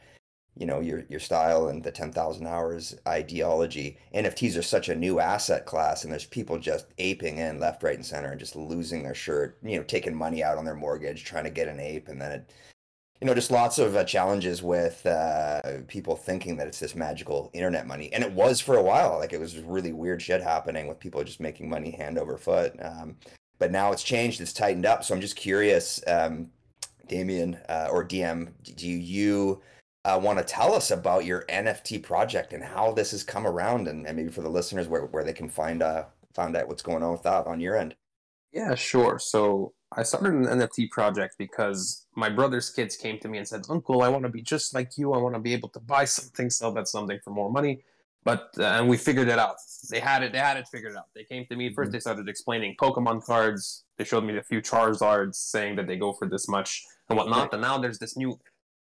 [0.58, 3.98] you know your your style and the 10,000 hours ideology.
[4.14, 7.96] NFTs are such a new asset class and there's people just aping in left right
[7.96, 11.24] and center and just losing their shirt, you know, taking money out on their mortgage
[11.24, 12.52] trying to get an ape and then it
[13.20, 17.50] you know, just lots of uh, challenges with uh, people thinking that it's this magical
[17.54, 19.18] internet money, and it was for a while.
[19.18, 22.74] Like it was really weird shit happening with people just making money hand over foot.
[22.80, 23.16] Um,
[23.58, 25.02] but now it's changed; it's tightened up.
[25.02, 26.50] So I'm just curious, um,
[27.08, 29.62] Damien uh, or DM, do you
[30.04, 33.88] uh, want to tell us about your NFT project and how this has come around,
[33.88, 36.82] and, and maybe for the listeners where, where they can find uh, find out what's
[36.82, 37.96] going on with that on your end?
[38.52, 39.18] Yeah, sure.
[39.18, 43.62] So I started an NFT project because my brother's kids came to me and said,
[43.70, 45.12] "Uncle, I want to be just like you.
[45.14, 47.82] I want to be able to buy something, sell that something for more money."
[48.22, 49.56] But uh, and we figured it out.
[49.88, 50.32] They had it.
[50.32, 51.06] They had it figured out.
[51.14, 51.88] They came to me first.
[51.88, 51.92] Mhm.
[51.92, 53.84] They started explaining Pokemon cards.
[53.96, 57.52] They showed me a few Charizards, saying that they go for this much and whatnot.
[57.54, 58.38] And now there's this new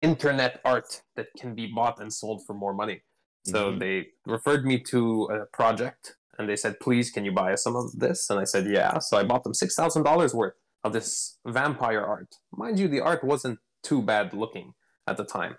[0.02, 3.02] internet art that can be bought and sold for more money.
[3.46, 3.80] So Mhm.
[3.80, 3.96] they
[4.26, 5.02] referred me to
[5.38, 8.30] a project and they said, please, can you buy us some of this?
[8.30, 9.00] And I said, yeah.
[9.00, 12.36] So I bought them $6,000 worth of this vampire art.
[12.52, 14.74] Mind you, the art wasn't too bad looking
[15.08, 15.56] at the time.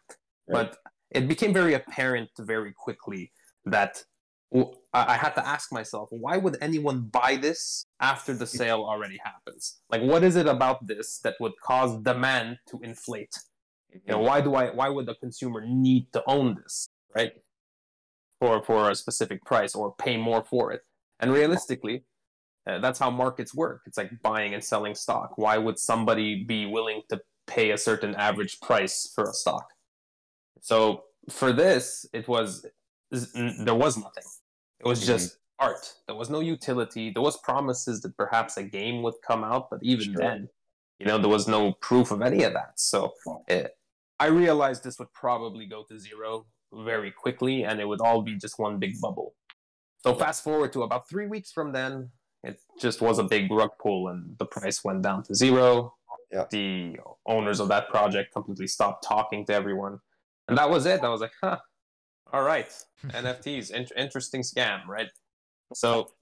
[0.49, 0.71] Right.
[0.71, 0.79] But
[1.11, 3.33] it became very apparent very quickly
[3.65, 4.05] that
[4.93, 9.81] I had to ask myself, why would anyone buy this after the sale already happens?
[9.89, 13.33] Like, what is it about this that would cause demand to inflate?
[13.93, 14.27] you know mhm.
[14.27, 17.33] why do i why would the consumer need to own this right
[18.39, 20.83] for for a specific price or pay more for it
[21.19, 22.05] and realistically
[22.67, 23.83] uh, that's how markets work.
[23.87, 25.33] It's like buying and selling stock.
[25.37, 29.67] Why would somebody be willing to pay a certain average price for a stock?
[30.61, 32.67] So for this it was
[33.11, 34.25] there was nothing.
[34.79, 35.93] It was just art.
[36.07, 37.11] There was no utility.
[37.11, 40.15] There was promises that perhaps a game would come out but even Sure.
[40.17, 40.49] then
[40.99, 42.73] you know there was no proof of any of that.
[42.77, 43.13] So
[43.49, 43.73] it,
[44.19, 48.37] I realized this would probably go to zero very quickly and it would all be
[48.37, 49.35] just one big bubble.
[50.03, 52.11] So fast forward to about three weeks from then,
[52.43, 55.95] it just was a big rug pull and the price went down to zero.
[56.33, 56.45] Yeah.
[56.51, 59.99] The owners of that project completely stopped talking to everyone.
[60.49, 61.03] And that was it.
[61.03, 61.59] I was like, huh,
[62.33, 62.73] all right,
[63.07, 65.09] NFTs, in- interesting scam, right?
[65.75, 66.13] So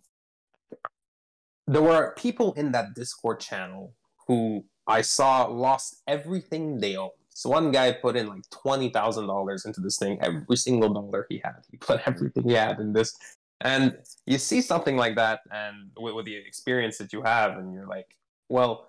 [1.67, 3.95] there were people in that Discord channel
[4.27, 7.13] who I saw lost everything they owned.
[7.31, 11.27] So one guy put in like twenty thousand dollars into this thing, every single dollar
[11.29, 11.63] he had.
[11.71, 13.17] He put everything he had in this.
[13.61, 17.73] And you see something like that and with, with the experience that you have, and
[17.75, 18.17] you're like,
[18.49, 18.89] well,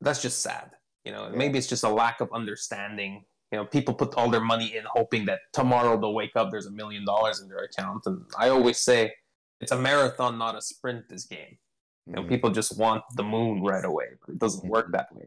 [0.00, 0.70] that's just sad.
[1.04, 1.36] You know, Yeah.
[1.36, 3.24] maybe it's just a lack of understanding.
[3.52, 6.66] You know, people put all their money in hoping that tomorrow they'll wake up, there's
[6.66, 8.04] a million dollars in their account.
[8.06, 9.12] And I always say
[9.60, 11.58] it's a marathon, not a sprint, this game.
[12.06, 12.28] You know, Mhm.
[12.28, 15.26] people just want the moon right away, but it doesn't work that way.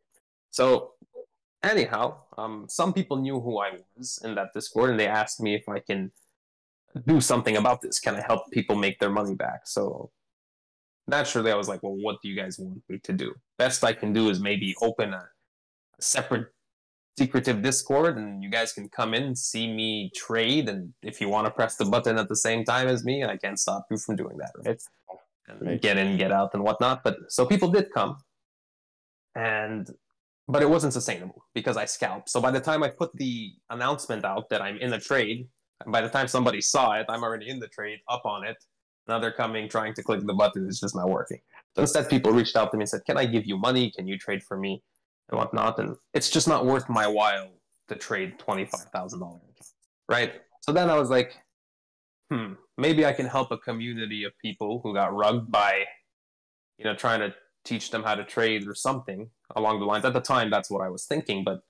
[0.49, 0.95] So,
[1.63, 5.55] anyhow, um, some people knew who I was in that Discord, and they asked me
[5.55, 6.12] if I can
[7.06, 7.99] do something about this.
[7.99, 9.62] Can I help people make their money back?
[9.65, 10.12] So,
[11.08, 13.34] naturally, I was like, "Well, what do you guys want me to do?
[13.58, 15.30] Best I can do is maybe open a,
[15.97, 16.47] a separate
[17.17, 21.45] secretive Discord, and you guys can come in, see me trade, and if you want
[21.45, 24.15] to press the button at the same time as me, I can't stop you from
[24.15, 24.82] doing that, right?
[25.47, 25.82] And Right.
[25.82, 27.04] get in, get out, and whatnot.
[27.04, 28.17] But so people did come,
[29.36, 29.89] and
[30.47, 32.30] but it wasn't sustainable because I scalped.
[32.30, 35.47] So by the time I put the announcement out that I'm in a trade,
[35.82, 38.58] and by the time somebody saw it, I'm already in the trade, up on it.
[39.08, 40.68] Now they're coming, trying to click the button.
[40.68, 41.39] It's just not working.
[41.76, 43.92] So instead, people reached out to me and said, "Can I give you money?
[43.92, 44.84] Can you trade for me?"
[45.30, 45.80] and whatnot.
[45.80, 47.50] And it's just not worth my while
[47.88, 49.74] to trade twenty five thousand dollars,
[50.08, 50.34] right?
[50.62, 51.36] So then I was like,
[52.30, 55.86] hmm, maybe I can help a community of people who got rugged by,
[56.78, 60.06] you know, trying to teach them how to trade or something along the lines.
[60.06, 61.62] At the time, that's what I was thinking, but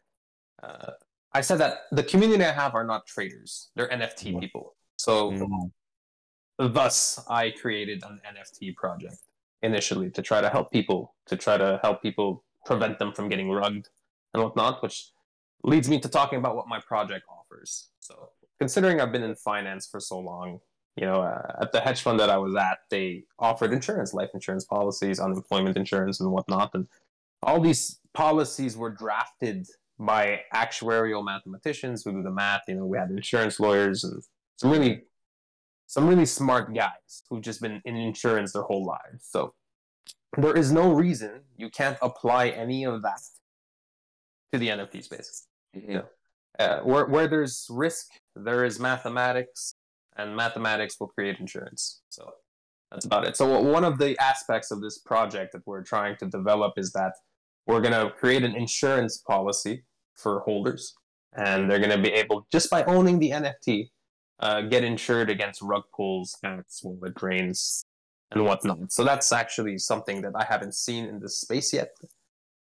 [0.62, 0.91] uh,
[1.33, 4.39] I said that the community I have are not traders; they're NFT Mhm.
[4.39, 4.75] people.
[4.97, 5.71] So Mhm.
[6.57, 9.17] thus I created an NFT project
[9.61, 13.49] initially to try to help people, to try to help people prevent them from getting
[13.51, 13.89] rugged
[14.33, 15.11] and whatnot, which
[15.63, 17.89] leads me to talking about what my project offers.
[17.99, 20.61] So, considering I've been in finance for so long,
[20.95, 24.31] you know, uh, at the hedge fund that I was at, they offered insurance, life
[24.33, 26.73] insurance policies, unemployment insurance, and whatnot.
[26.73, 26.87] And
[27.43, 29.67] all these policies were drafted
[29.99, 32.63] by actuarial mathematicians who do the math.
[32.67, 34.23] You know, we had insurance lawyers and
[34.55, 35.03] some really
[35.88, 39.27] some really smart guys who've just been in insurance their whole lives.
[39.27, 39.55] So
[40.38, 43.19] there is no reason you can't apply any of that
[44.53, 45.47] to the NFT space.
[45.75, 46.07] Mhm.
[46.57, 49.75] Uh, where where there's risk, there is mathematics,
[50.15, 52.01] and mathematics will create insurance.
[52.09, 52.33] So
[52.91, 53.35] that's about it.
[53.35, 57.13] So one of the aspects of this project that we're trying to develop is that
[57.67, 59.83] we're going to create an insurance policy
[60.21, 60.93] for holders,
[61.34, 63.89] and they're going to be able just by owning the NFT,
[64.39, 67.86] uh, get insured against rug pulls, hacks, wallet drains,
[68.32, 68.91] and whatnot.
[68.91, 71.89] So that's actually something that I haven't seen in this space yet.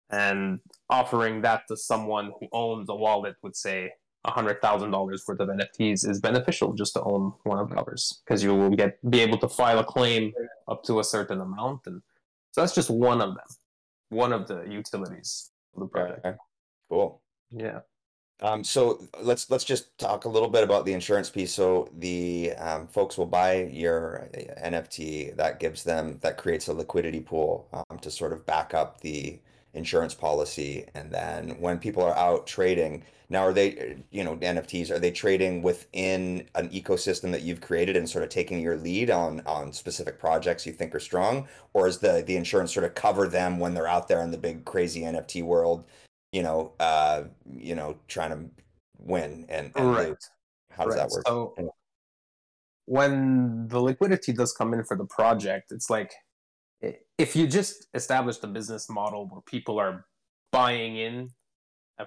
[0.09, 3.91] And offering that to someone who owns a wallet would say
[4.31, 8.43] hundred thousand dollars worth of NFTs is beneficial just to own one of ours because
[8.43, 10.33] you will get be able to file a claim
[10.67, 12.01] up to a certain amount, and
[12.51, 13.47] so that's just one of them,
[14.09, 16.25] one of the utilities of the project.
[16.25, 16.37] Okay.
[16.89, 17.21] Cool.
[17.55, 17.81] Yeah.
[18.41, 21.53] Um, so let's let's just talk a little bit about the insurance piece.
[21.53, 25.35] So the um, folks will buy your uh, NFT.
[25.37, 29.39] That gives them that creates a liquidity pool um, to sort of back up the
[29.73, 30.85] insurance policy.
[30.93, 34.91] And then when people are out trading, now are they you know NFTs?
[34.91, 39.09] Are they trading within an ecosystem that you've created and sort of taking your lead
[39.09, 42.95] on on specific projects you think are strong, or is the the insurance sort of
[42.95, 45.85] cover them when they're out there in the big crazy NFT world?
[46.33, 48.49] You know, uh, you know, trying to
[48.97, 50.09] win and, and Right.
[50.09, 50.29] lose.
[50.71, 51.03] How does Right.
[51.03, 51.27] that work?
[51.27, 51.67] So Yeah.
[52.85, 56.11] when the liquidity does come in for the project, it's like
[57.17, 60.05] if you just establish the business model where people are
[60.51, 61.29] buying in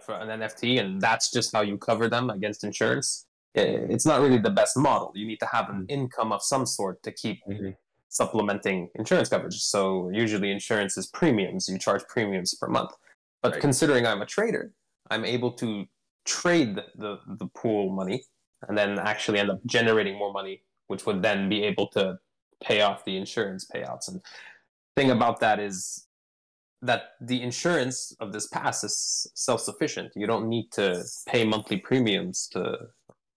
[0.03, 4.37] for an NFT and that's just how you cover them against insurance, it's not really
[4.39, 5.13] the best model.
[5.15, 7.77] You need to have an income of some sort to keep Mhm.
[8.09, 9.61] supplementing insurance coverage.
[9.63, 11.69] So usually insurance is premiums.
[11.69, 12.91] You charge premiums per month.
[13.43, 13.61] But Right.
[13.61, 14.73] considering I'm a trader,
[15.11, 15.87] I'm able to
[16.25, 18.25] trade the, the pool money
[18.69, 22.19] and then actually end up generating more money, which would then be able to
[22.63, 24.09] pay off the insurance payouts.
[24.09, 24.21] And
[24.97, 26.09] thing about that is
[26.83, 30.13] that the insurance of this pass is self-sufficient.
[30.17, 32.77] You don't need to pay monthly premiums to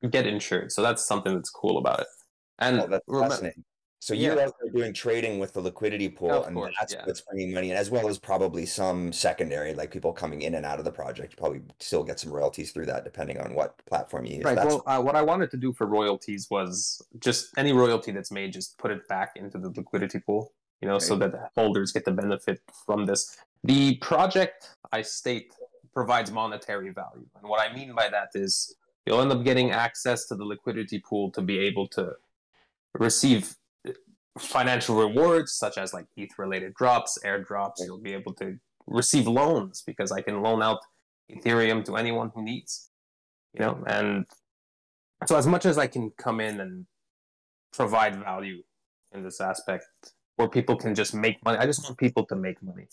[0.10, 0.72] get insured.
[0.72, 2.08] So that's something that's cool about it.
[2.60, 3.64] And Oh, that's fascinating.
[4.02, 4.46] So you're Yeah.
[4.46, 7.06] out there doing trading with the liquidity pool, Of and course, that's yeah.
[7.06, 10.66] what's bringing money in, as well as probably some secondary, like people coming in and
[10.66, 11.34] out of the project.
[11.34, 14.46] You probably still get some royalties through that, depending on what platform you use.
[14.46, 14.56] Right.
[14.56, 18.32] That's Well, uh, what I wanted to do for royalties was just any royalty that's
[18.32, 21.92] made, just put it back into the liquidity pool, you know, so that the holders
[21.92, 23.38] get the benefit from this.
[23.66, 25.54] The project, I state,
[25.94, 27.28] provides monetary value.
[27.36, 31.00] And what I mean by that is you'll end up getting access to the liquidity
[31.00, 32.14] pool to be able to
[32.94, 33.56] receive
[34.40, 37.80] financial rewards, such as like ETH related drops, airdrops.
[37.80, 40.80] You'll be able to receive loans because I can loan out
[41.32, 42.90] Ethereum to anyone who needs
[43.54, 44.26] you know and
[45.26, 46.86] so as much as i can come in and
[47.74, 48.62] provide value
[49.14, 49.86] in this aspect
[50.38, 52.88] where people can just make money i just want people to make money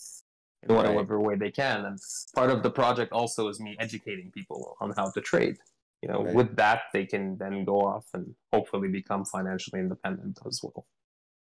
[0.63, 0.87] in Right.
[0.87, 1.99] whatever way they can and
[2.35, 5.57] part of the project also is me educating people on how to trade
[6.01, 6.33] you know Right.
[6.35, 10.85] with that they can then go off and hopefully become financially independent as well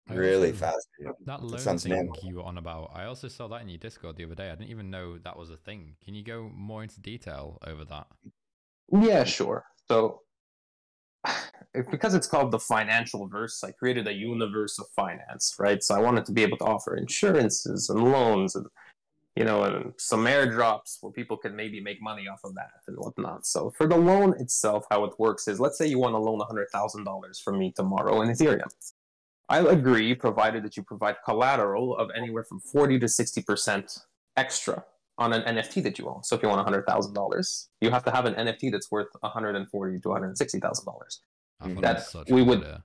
[0.09, 1.25] I really also- fascinating.
[1.25, 2.19] That loan sounds thing normal.
[2.23, 4.51] you were on about, I also saw that in your Discord the other day.
[4.51, 5.97] I didn't even know that was a thing.
[6.05, 8.07] Can you go more into detail over that?
[8.93, 9.65] Yeah, sure.
[9.89, 10.21] So,
[11.91, 15.83] because it's called the financial verse, I created a universe of finance, right?
[15.83, 18.67] So I wanted to be able to offer insurances and loans and
[19.37, 22.97] you know, and some airdrops where people can maybe make money off of that and
[22.97, 23.45] whatnot.
[23.45, 26.39] So for the loan itself, how it works is let's say you want to loan
[26.39, 28.69] $100,000 from me tomorrow in Ethereum.
[29.49, 34.01] I'll agree, provided that you provide collateral of anywhere from 40 to 60%
[34.37, 34.85] extra
[35.19, 36.23] on an NFT that you own.
[36.25, 40.09] So if you want $100,000, you have to have an NFT that's worth 140 to
[40.09, 41.21] $160,000.
[41.83, 42.85] That we would- idea.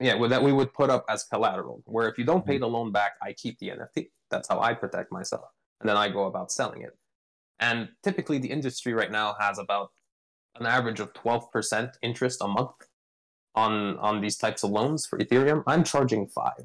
[0.00, 1.82] Yeah, well, that we would put up as collateral.
[1.86, 2.48] Where if you don't Mm-hmm.
[2.50, 4.10] pay the loan back, I keep the NFT.
[4.30, 5.44] That's how I protect myself,
[5.80, 6.96] and then I go about selling it.
[7.60, 9.90] And typically, the industry right now has about
[10.56, 12.70] an average of twelve percent interest a month
[13.54, 15.62] on on these types of loans for Ethereum.
[15.66, 16.64] I'm charging five.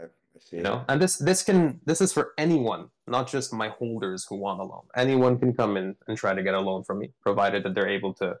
[0.00, 0.04] I
[0.38, 0.56] see.
[0.56, 4.36] You know, and this this can this is for anyone, not just my holders who
[4.36, 4.82] want a loan.
[4.96, 7.88] Anyone can come in and try to get a loan from me, provided that they're
[7.88, 8.36] able to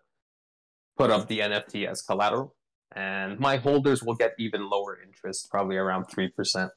[0.96, 2.54] put up the NFT as collateral.
[2.96, 6.70] And my holders will get even lower interest, probably around three percent.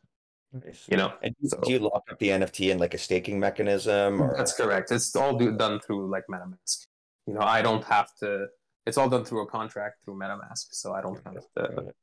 [0.52, 0.86] Nice.
[0.88, 3.40] You know, And do- so- do you lock up the NFT in like a staking
[3.40, 4.22] mechanism?
[4.22, 4.92] Or that's correct.
[4.92, 6.86] It's all do, done through like MetaMask.
[7.26, 8.48] You know, I don't have to.
[8.86, 11.94] It's all done through a contract through MetaMask, so I don't have to.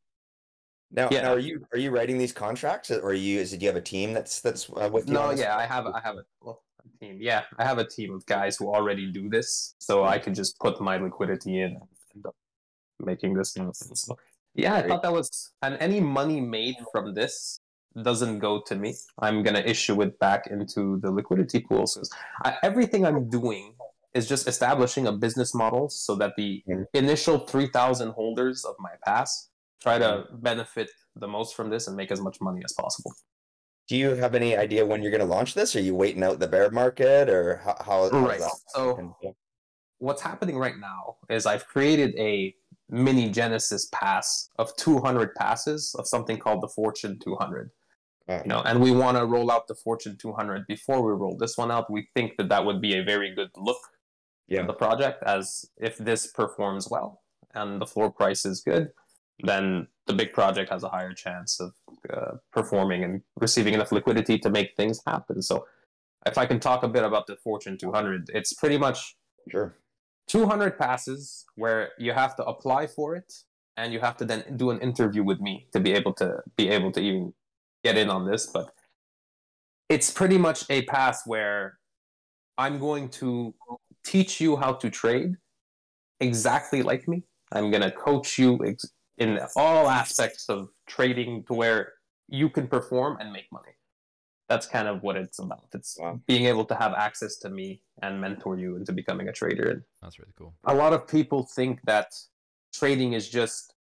[0.90, 1.22] now, Yeah.
[1.22, 3.38] now, are you are you writing these contracts, or are you?
[3.38, 5.14] Is it, do you have a team that's that's uh, with you?
[5.14, 7.18] No, yeah, I have I have a, well, a team.
[7.20, 10.58] Yeah, I have a team of guys who already do this, so I can just
[10.58, 12.36] put my liquidity in and end up
[12.98, 13.56] making this.
[13.94, 14.18] So,
[14.54, 17.60] yeah, I thought that was and any money made from this
[18.02, 18.94] doesn't go to me.
[19.18, 21.86] I'm gonna issue it back into the liquidity pool.
[21.86, 22.02] So
[22.44, 23.74] I, everything I'm doing
[24.14, 26.86] is just establishing a business model so that the Mhm.
[26.94, 31.96] initial three thousand holders of my pass try to benefit the most from this and
[31.96, 33.12] make as much money as possible.
[33.88, 35.74] Do you have any idea when you're going to launch this?
[35.74, 37.76] Are you waiting out the bear market, or how?
[37.80, 38.40] how Right.
[38.68, 39.14] So
[39.98, 42.54] what's happening right now is I've created a
[42.88, 47.70] mini Genesis pass of 200 passes of something called the Fortune 200.
[48.28, 51.36] Uh, You know, and we want to roll out the Fortune 200 before we roll
[51.36, 51.90] this one out.
[51.90, 53.78] We think that that would be a very good look
[54.50, 54.66] yeah.
[54.66, 57.22] the project, as if this performs well
[57.54, 58.90] and the floor price is good,
[59.42, 61.72] then the big project has a higher chance of
[62.12, 65.40] uh, performing and receiving enough liquidity to make things happen.
[65.42, 65.66] So,
[66.26, 69.16] if I can talk a bit about the Fortune 200, it's pretty much
[69.48, 69.76] Sure.
[70.28, 73.32] 200 passes where you have to apply for it
[73.76, 76.68] and you have to then do an interview with me to be able to be
[76.68, 77.32] able to even
[77.82, 78.70] get in on this but
[79.88, 81.78] it's pretty much a pass where
[82.58, 83.54] i'm going to
[84.14, 85.32] teach you how to trade
[86.20, 87.22] exactly like me.
[87.52, 91.92] I'm going to coach you ex- in all aspects of trading to where
[92.28, 93.74] you can perform and make money.
[94.48, 95.66] That's kind of what it's about.
[95.78, 96.20] It's Wow.
[96.26, 99.68] being able to have access to me and mentor you into becoming a trader.
[99.74, 100.52] And That's really cool.
[100.64, 102.08] a lot of people think that
[102.72, 103.74] trading is just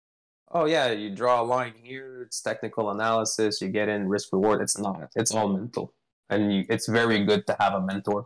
[0.52, 4.62] oh yeah you draw a line here it's technical analysis you get in risk reward.
[4.66, 5.10] It's not.
[5.16, 5.86] It's all mental.
[6.32, 8.22] And you, it's very good to have a mentor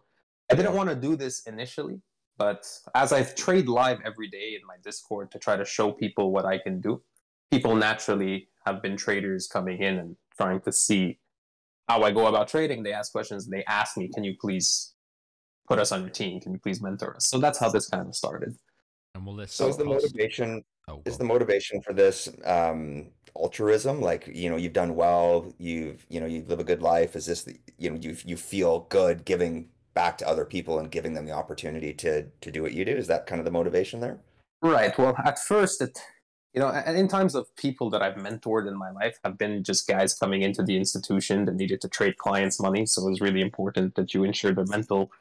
[0.54, 1.98] i didn't want to do this initially
[2.38, 2.62] but
[2.96, 6.46] as i trade live every day in my discord to try to show people what
[6.46, 7.02] i can do
[7.52, 11.20] people naturally have been traders coming in and trying to see
[11.90, 12.82] how i go about trading.
[12.82, 14.94] They ask questions they ask me can you please
[15.68, 16.40] put us on your team?
[16.42, 17.28] Can you please mentor us?
[17.28, 18.56] So that's how this kind of started.
[19.16, 23.12] And will this So is the cost- motivation Oh, is the motivation for this um
[23.36, 24.02] altruism?
[24.02, 27.16] Like you know you've done well you've you know you live a good life.
[27.16, 30.92] Is this the, you know you you feel good giving back to other people and
[30.92, 33.52] giving them the opportunity to to do what you do is that kind of the
[33.52, 34.20] motivation there
[34.64, 34.98] Right.
[34.98, 36.00] Well, at first, it,
[36.54, 39.86] you know, in times of people that I've mentored in my life have been just
[39.86, 42.86] guys coming into the institution that needed to trade clients' money.
[42.86, 45.12] So it was really important that you ensure their mental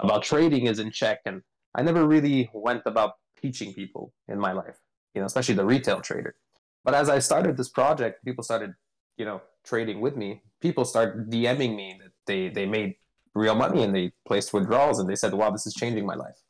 [0.00, 1.20] about trading is in check.
[1.24, 1.42] And
[1.76, 4.80] I never really went about teaching people in my life,
[5.14, 6.34] you know, especially the retail trader.
[6.82, 8.74] But as I started this project, people started,
[9.16, 10.42] you know, trading with me.
[10.60, 12.96] People started DMing me that they they made
[13.34, 16.40] real money and they placed withdrawals and they said, "Wow, this is changing my life."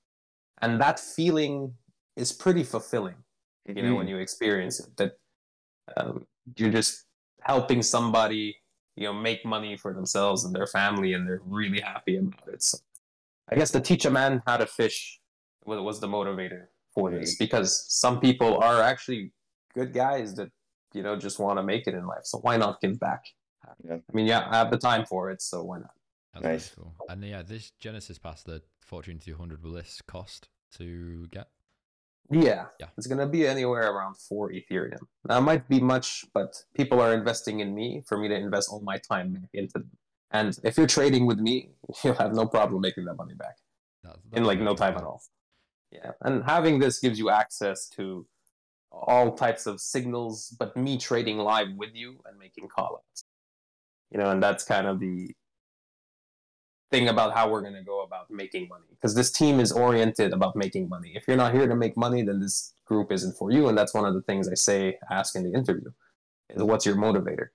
[0.62, 1.74] And that feeling
[2.16, 3.16] is pretty fulfilling,
[3.66, 4.96] you know, when you experience it.
[4.96, 5.12] That
[5.96, 7.06] um, you're just
[7.42, 8.56] helping somebody,
[8.96, 12.62] you know, make money for themselves and their family, and they're really happy about it.
[12.62, 12.78] So,
[13.48, 15.20] I guess to teach a man how to fish
[15.64, 19.32] was, was the motivator for this, because some people are actually
[19.74, 20.50] good guys that
[20.92, 22.24] you know just want to make it in life.
[22.24, 23.24] So why not give back?
[23.84, 23.94] Yeah.
[23.94, 25.92] I mean, yeah, I have the time for it, so why not?
[26.34, 26.74] That's Nice.
[26.74, 26.94] cool.
[27.08, 31.48] And yeah, this Genesis pass, the Fortune 200, will this cost to get?
[32.30, 32.90] Yeah, Yeah.
[32.96, 35.00] it's gonna be anywhere around four Ethereum.
[35.28, 38.70] Now it might be much, but people are investing in me for me to invest
[38.70, 39.90] all my time into them.
[40.30, 41.72] And if you're trading with me,
[42.04, 43.56] you'll have no problem making that money back
[44.04, 45.02] That's, in like no time cool.
[45.02, 45.22] at all.
[45.90, 48.24] Yeah, and having this gives you access to
[48.92, 53.24] all types of signals, but me trading live with you and making call outs.
[54.12, 55.34] You know, and that's kind of the
[56.90, 60.32] thing about how we're going to go about making money because this team is oriented
[60.32, 61.12] about making money.
[61.14, 63.68] If you're not here to make money, then this group isn't for you.
[63.68, 65.90] And that's one of the things I say, ask in the interview
[66.50, 67.48] is what's your motivator?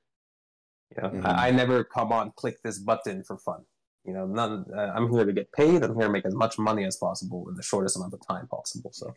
[0.96, 1.26] You know, mm-hmm.
[1.26, 3.66] I, I, never come on, click this button for fun.
[4.06, 5.84] You know, none, uh, I'm here to get paid.
[5.84, 8.48] I'm here to make as much money as possible in the shortest amount of time
[8.48, 8.92] possible.
[8.94, 9.14] So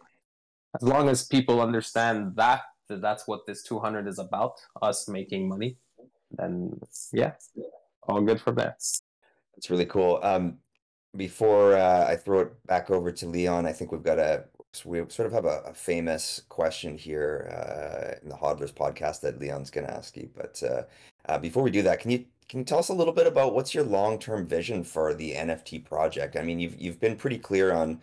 [0.74, 5.48] as long as people understand that, that that's what this 200 is about, us making
[5.48, 5.76] money,
[6.30, 6.80] then
[7.12, 7.32] yeah,
[8.02, 8.76] all good for there.
[9.58, 10.20] That's really cool.
[10.22, 10.58] Um,
[11.16, 14.44] before uh, I throw it back over to Leon, I think we've got a
[14.84, 19.40] we sort of have a, a famous question here uh, in the Hodlers podcast that
[19.40, 20.30] Leon's going to ask you.
[20.36, 20.82] But uh,
[21.28, 23.52] uh, before we do that, can you can you tell us a little bit about
[23.52, 26.36] what's your long term vision for the NFT project?
[26.36, 28.00] I mean, you've you've been pretty clear on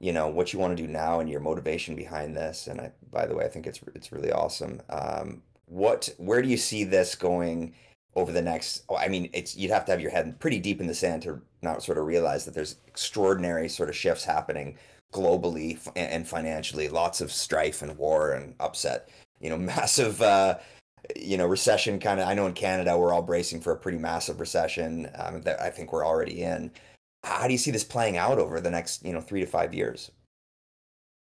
[0.00, 2.66] you know what you want to do now and your motivation behind this.
[2.66, 4.82] And I, by the way, I think it's it's really awesome.
[4.90, 7.72] Um, what where do you see this going?
[8.16, 10.80] Over the next oh, i mean it's you'd have to have your head pretty deep
[10.80, 14.76] in the sand to not sort of realize that there's extraordinary sort of shifts happening
[15.12, 16.88] globally and financially.
[16.88, 19.08] Lots of strife and war and upset
[19.40, 20.58] you know massive uh
[21.16, 23.98] you know recession kind of i know in canada we're all bracing for a pretty
[23.98, 26.70] massive recession um, that i think we're already in.
[27.22, 29.74] How do you see this playing out over the next you know three to five
[29.74, 30.10] years?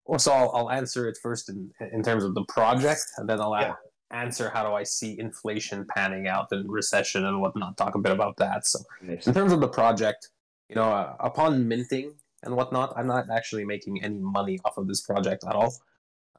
[0.05, 3.41] Well so i'll, I'll answer it first in in terms of the project and then
[3.41, 3.73] i'll yeah
[4.11, 7.77] answer how do I see inflation panning out and recession and whatnot.
[7.77, 8.65] Talk a bit about that.
[8.65, 10.29] So, in terms of the project,
[10.69, 14.87] you know, uh, upon minting and whatnot, I'm not actually making any money off of
[14.87, 15.73] this project at all.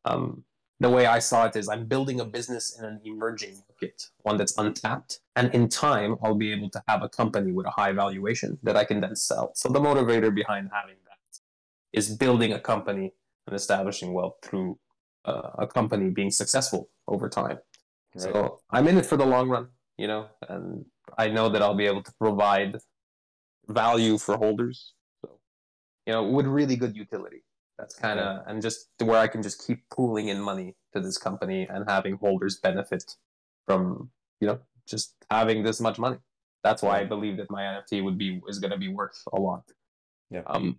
[0.04, 0.44] Um,
[0.80, 4.36] the way I saw it is I'm building a business in an emerging market, one
[4.36, 5.20] that's untapped.
[5.36, 8.76] And in time, I'll be able to have a company with a high valuation that
[8.76, 9.52] I can then sell.
[9.54, 11.38] So the motivator behind having that
[11.92, 13.12] is building a company
[13.46, 14.78] and establishing wealth through
[15.24, 17.58] a company being successful over time.
[18.14, 18.22] Right.
[18.22, 20.84] So I'm in it for the long run, you know, and
[21.16, 22.78] I know that I'll be able to provide
[23.68, 24.94] value for holders.
[25.24, 25.38] So,
[26.06, 27.44] you know, with really good utility.
[27.78, 28.52] That's kind of, yeah.
[28.52, 32.16] and just where I can just keep pooling in money to this company and having
[32.16, 33.16] holders benefit
[33.66, 34.10] from,
[34.40, 36.18] you know, just having this much money.
[36.62, 39.40] That's why I believe that my NFT would be is going to be worth a
[39.40, 39.64] lot.
[40.30, 40.42] Yeah.
[40.46, 40.76] Um,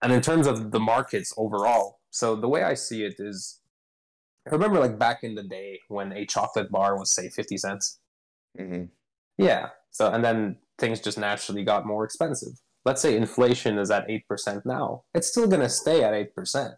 [0.00, 3.60] and in terms of the markets overall, so the way I see it is
[4.50, 8.00] I remember like back in the day when a chocolate bar was say 50 cents.
[8.58, 8.84] Mm-hmm.
[9.36, 9.68] Yeah.
[9.90, 12.52] So, and then things just naturally got more expensive.
[12.84, 15.04] Let's say inflation is at 8% now.
[15.14, 16.74] It's still going to stay at 8%.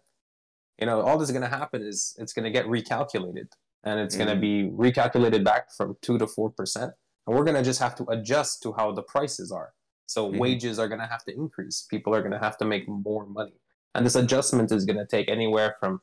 [0.78, 3.48] You know, all that's going to happen is it's going to get recalculated
[3.84, 4.24] and it's mm-hmm.
[4.24, 6.76] going to be recalculated back from 2 to 4%.
[6.76, 6.92] And
[7.26, 9.72] we're going to just have to adjust to how the prices are.
[10.06, 10.38] So mm-hmm.
[10.38, 11.86] wages are going to have to increase.
[11.88, 13.60] People are going to have to make more money.
[13.94, 16.00] And this adjustment is going to take anywhere from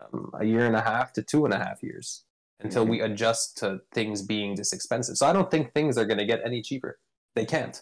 [0.00, 2.24] um, a year and a half to two and a half years
[2.60, 2.92] until mm-hmm.
[2.92, 5.16] we adjust to things being this expensive.
[5.16, 6.98] So I don't think things are going to get any cheaper.
[7.34, 7.80] They can't.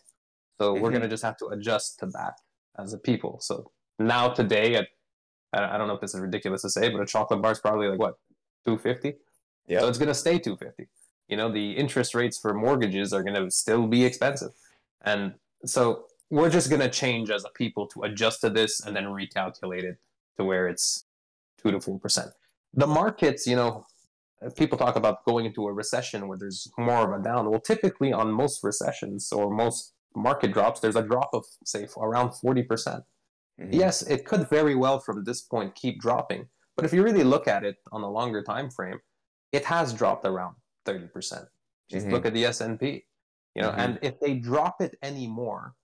[0.60, 0.82] So mm-hmm.
[0.82, 2.34] we're going to just have to adjust to that
[2.78, 3.38] as a people.
[3.40, 4.88] So now today, at,
[5.52, 7.88] I don't know if this is ridiculous to say, but a chocolate bar is probably
[7.88, 8.14] like what,
[8.66, 9.18] 250?
[9.66, 9.80] Yeah.
[9.80, 10.88] So it's going to stay 250.
[11.28, 14.50] You know, the interest rates for mortgages are going to still be expensive.
[15.04, 15.34] And
[15.64, 19.04] so we're just going to change as a people to adjust to this and then
[19.04, 19.98] recalculate it
[20.38, 21.04] to where it's
[21.62, 22.30] two to four percent.
[22.74, 23.86] The markets, you know,
[24.56, 27.50] people talk about going into a recession where there's more of a down.
[27.50, 32.32] Well, typically on most recessions or most market drops, there's a drop of say around
[32.32, 33.04] forty percent.
[33.60, 33.72] Mm-hmm.
[33.72, 37.46] Yes, it could very well from this point keep dropping, but if you really look
[37.46, 38.98] at it on a longer time frame,
[39.52, 41.44] it has dropped around thirty percent.
[41.90, 42.14] Just mm-hmm.
[42.14, 43.04] look at the S and P,
[43.54, 43.80] you know, mm-hmm.
[43.80, 45.74] and if they drop it anymore,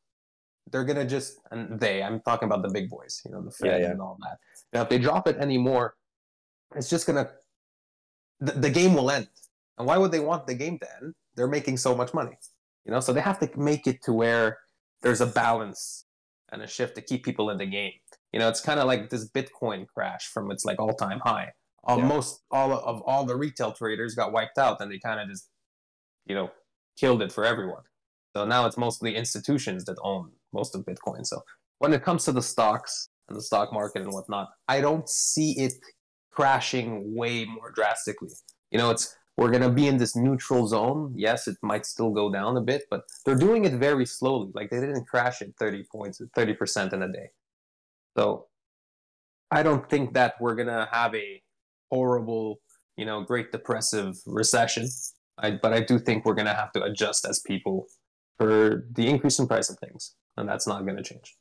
[0.71, 3.69] they're gonna just and they I'm talking about the big boys, you know, the Fed
[3.69, 3.91] yeah, yeah.
[3.93, 4.39] and all that.
[4.73, 5.95] Now, if they drop it anymore,
[6.75, 7.31] it's just gonna
[8.41, 9.29] the, the game will end.
[9.79, 11.15] And why would they want the game to end?
[11.37, 12.37] They're making so much money,
[12.85, 13.01] you know.
[13.01, 14.59] So they have to make it to where
[15.03, 16.05] there's a balance
[16.51, 17.93] and a shift to keep people in the game.
[18.33, 21.53] You know, it's kind of like this Bitcoin crash from its like all time high.
[21.85, 22.59] Almost yeah.
[22.59, 25.49] all of all the retail traders got wiped out, and they kind of just,
[26.27, 26.51] you know,
[26.99, 27.83] killed it for everyone.
[28.37, 31.27] So now it's mostly institutions that own most of Bitcoin.
[31.27, 31.43] So
[31.79, 35.53] when it comes to the stocks, and the stock market and whatnot, I don't see
[35.59, 35.75] it
[36.31, 38.31] crashing way more drastically.
[38.71, 41.15] You know, it's we're gonna be in this neutral zone.
[41.17, 44.51] Yes, it might still go down a bit, but they're doing it very slowly.
[44.53, 47.31] Like they didn't crash it 30 points, 30% in a day.
[48.17, 48.47] So
[49.51, 51.41] I don't think that we're gonna have a
[51.91, 52.61] horrible,
[52.97, 54.89] you know, great depressive recession.
[55.39, 57.87] I, but I do think we're gonna have to adjust as people
[58.39, 61.37] for the increase in price of things, and that's not gonna change.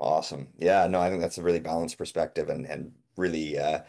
[0.00, 0.48] Awesome.
[0.58, 3.80] Yeah, no, I think that's a really balanced perspective and and really uh,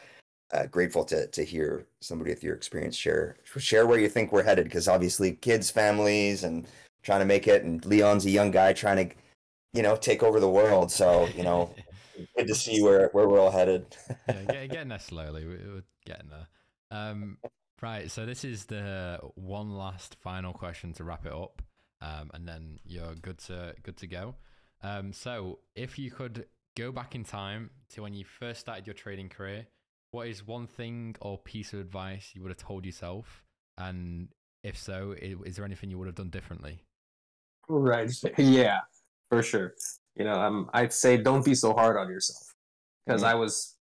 [0.53, 4.43] uh, grateful to to hear somebody with your experience share share where you think we're
[4.43, 6.67] headed because obviously kids, families, and
[7.03, 9.15] trying to make it, and Leon's a young guy trying to,
[9.73, 10.91] you know, take over the world.
[10.91, 11.73] So you know,
[12.37, 13.85] good to see where where we're all headed.
[14.27, 15.45] yeah, getting there slowly.
[15.45, 16.47] We- We're getting there.
[16.91, 17.37] Um,
[17.81, 18.11] right.
[18.11, 21.61] So this is the one last final question to wrap it up,
[22.01, 24.35] um, and then you're good to good to go.
[24.83, 28.93] Um, so if you could go back in time to when you first started your
[28.93, 29.67] trading career,
[30.11, 33.43] what is one thing or piece of advice you would have told yourself?
[33.77, 34.29] And
[34.63, 36.83] if so, is there anything you would have done differently?
[37.67, 38.11] Right.
[38.37, 38.79] Yeah,
[39.29, 39.73] for sure.
[40.15, 42.43] You know, um, I'd say don't be so hard on yourself
[43.07, 43.25] because Mhm.
[43.25, 43.77] I was,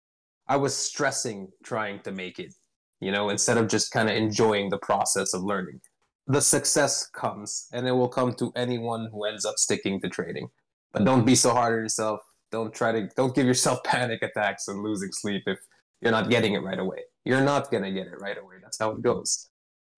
[0.48, 2.55] I was stressing trying to make it.
[3.01, 5.80] You know, instead of just kind of enjoying the process of learning.
[6.28, 10.48] The success comes, and it will come to anyone who ends up sticking to trading.
[10.93, 12.20] But don't be so hard on yourself.
[12.51, 13.09] Don't try to.
[13.16, 15.59] Don't give yourself panic attacks and losing sleep if
[16.01, 16.99] you're not getting it right away.
[17.24, 18.57] You're not gonna get it right away.
[18.62, 19.49] That's how it goes.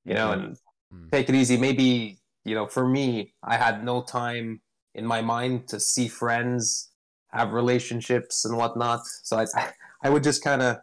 [0.04, 0.56] You know, and
[0.92, 1.10] Mm.
[1.10, 1.56] take it easy.
[1.56, 4.60] Maybe, you know, for me, I had no time
[4.94, 6.90] in my mind to see friends,
[7.28, 9.00] have relationships and whatnot.
[9.22, 9.46] So I,
[10.02, 10.80] I would just kind of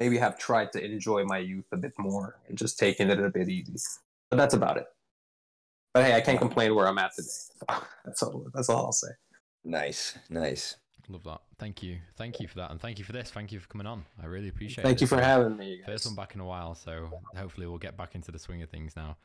[0.00, 3.30] maybe have tried to enjoy my youth a bit more and just taking it a
[3.30, 3.76] bit easy.
[4.30, 4.86] But that's about it.
[5.94, 7.28] But hey, I can't complain where I'm at today.
[8.04, 8.46] That's all.
[8.54, 9.12] That's all I'll say.
[9.64, 10.76] Nice, nice.
[11.08, 11.40] Love that.
[11.58, 11.98] Thank you.
[12.16, 13.30] Thank you for that, and thank you for this.
[13.30, 14.04] Thank you for coming on.
[14.22, 14.86] I really appreciate it.
[14.86, 15.78] Thank you for is having me.
[15.78, 15.86] guys.
[15.86, 18.70] First one back in a while, so hopefully we'll get back into the swing of
[18.70, 19.16] things now.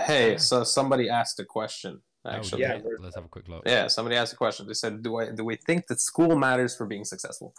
[0.00, 2.00] Hey, so somebody asked a question.
[2.24, 2.80] Oh, Actually, Yeah.
[3.00, 3.64] let's have a quick look.
[3.66, 4.66] Yeah, somebody asked a question.
[4.66, 7.54] They said, "Do I do we think that school matters for being successful?"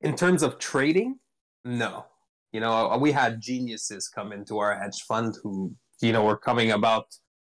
[0.00, 1.18] In terms of trading,
[1.64, 2.06] no.
[2.52, 6.36] You know, uh, we had geniuses come into our hedge fund who, you know, were
[6.36, 7.06] coming about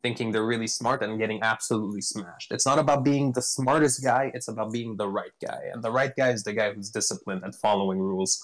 [0.02, 2.52] thinking they're really smart and getting absolutely smashed.
[2.52, 5.60] It's not about being the smartest guy, it's about being the right guy.
[5.72, 8.38] And the right guy is the guy who's disciplined and following rules.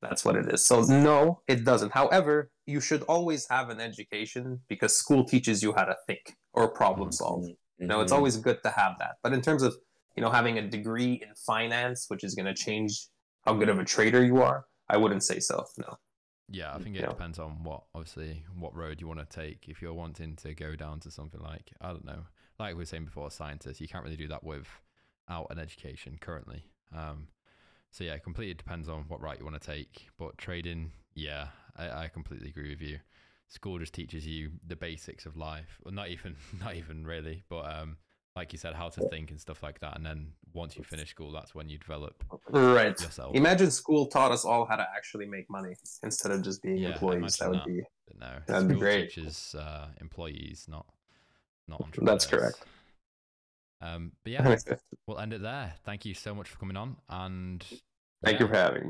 [0.00, 0.64] That's what it is.
[0.64, 1.92] So no, it doesn't.
[1.92, 6.68] However, you should always have an education because school teaches you how to think or
[6.68, 7.44] problem solve.
[7.78, 8.16] You know, it's Mhm.
[8.16, 9.16] always good to have that.
[9.22, 9.76] But in terms of,
[10.16, 13.08] you know, having a degree in finance, which is going to change
[13.44, 15.66] how good of a trader you are, I wouldn't say so.
[15.78, 15.96] No.
[16.50, 17.08] Yeah, I think it Yeah.
[17.08, 19.68] depends on what, obviously, what road you want to take.
[19.68, 22.26] If you're wanting to go down to something like, I don't know,
[22.58, 26.64] like we were saying before, scientists, you can't really do that without an education currently.
[26.94, 27.28] Um,
[27.92, 30.08] so yeah, it completely depends on what route you want to take.
[30.18, 32.98] But trading, yeah, I, I completely agree with you.
[33.48, 35.78] School just teaches you the basics of life.
[35.84, 37.96] Well, not even, not even really, but um,
[38.36, 39.96] like you said, how to think and stuff like that.
[39.96, 42.98] And then once you finish school, that's when you develop Right.
[43.00, 43.34] yourself.
[43.36, 46.88] Imagine school taught us all how to actually make money instead of just being Yeah,
[46.90, 47.36] employees.
[47.36, 49.10] That would be But no, That'd be great.
[49.10, 50.86] teaches uh, employees, not
[51.68, 52.24] not entrepreneurs.
[52.24, 52.64] That's correct.
[53.82, 54.56] Um, but yeah,
[55.06, 55.74] we'll end it there.
[55.84, 57.64] Thank you so much for coming on, and
[58.24, 58.88] Thank yeah, you for having me.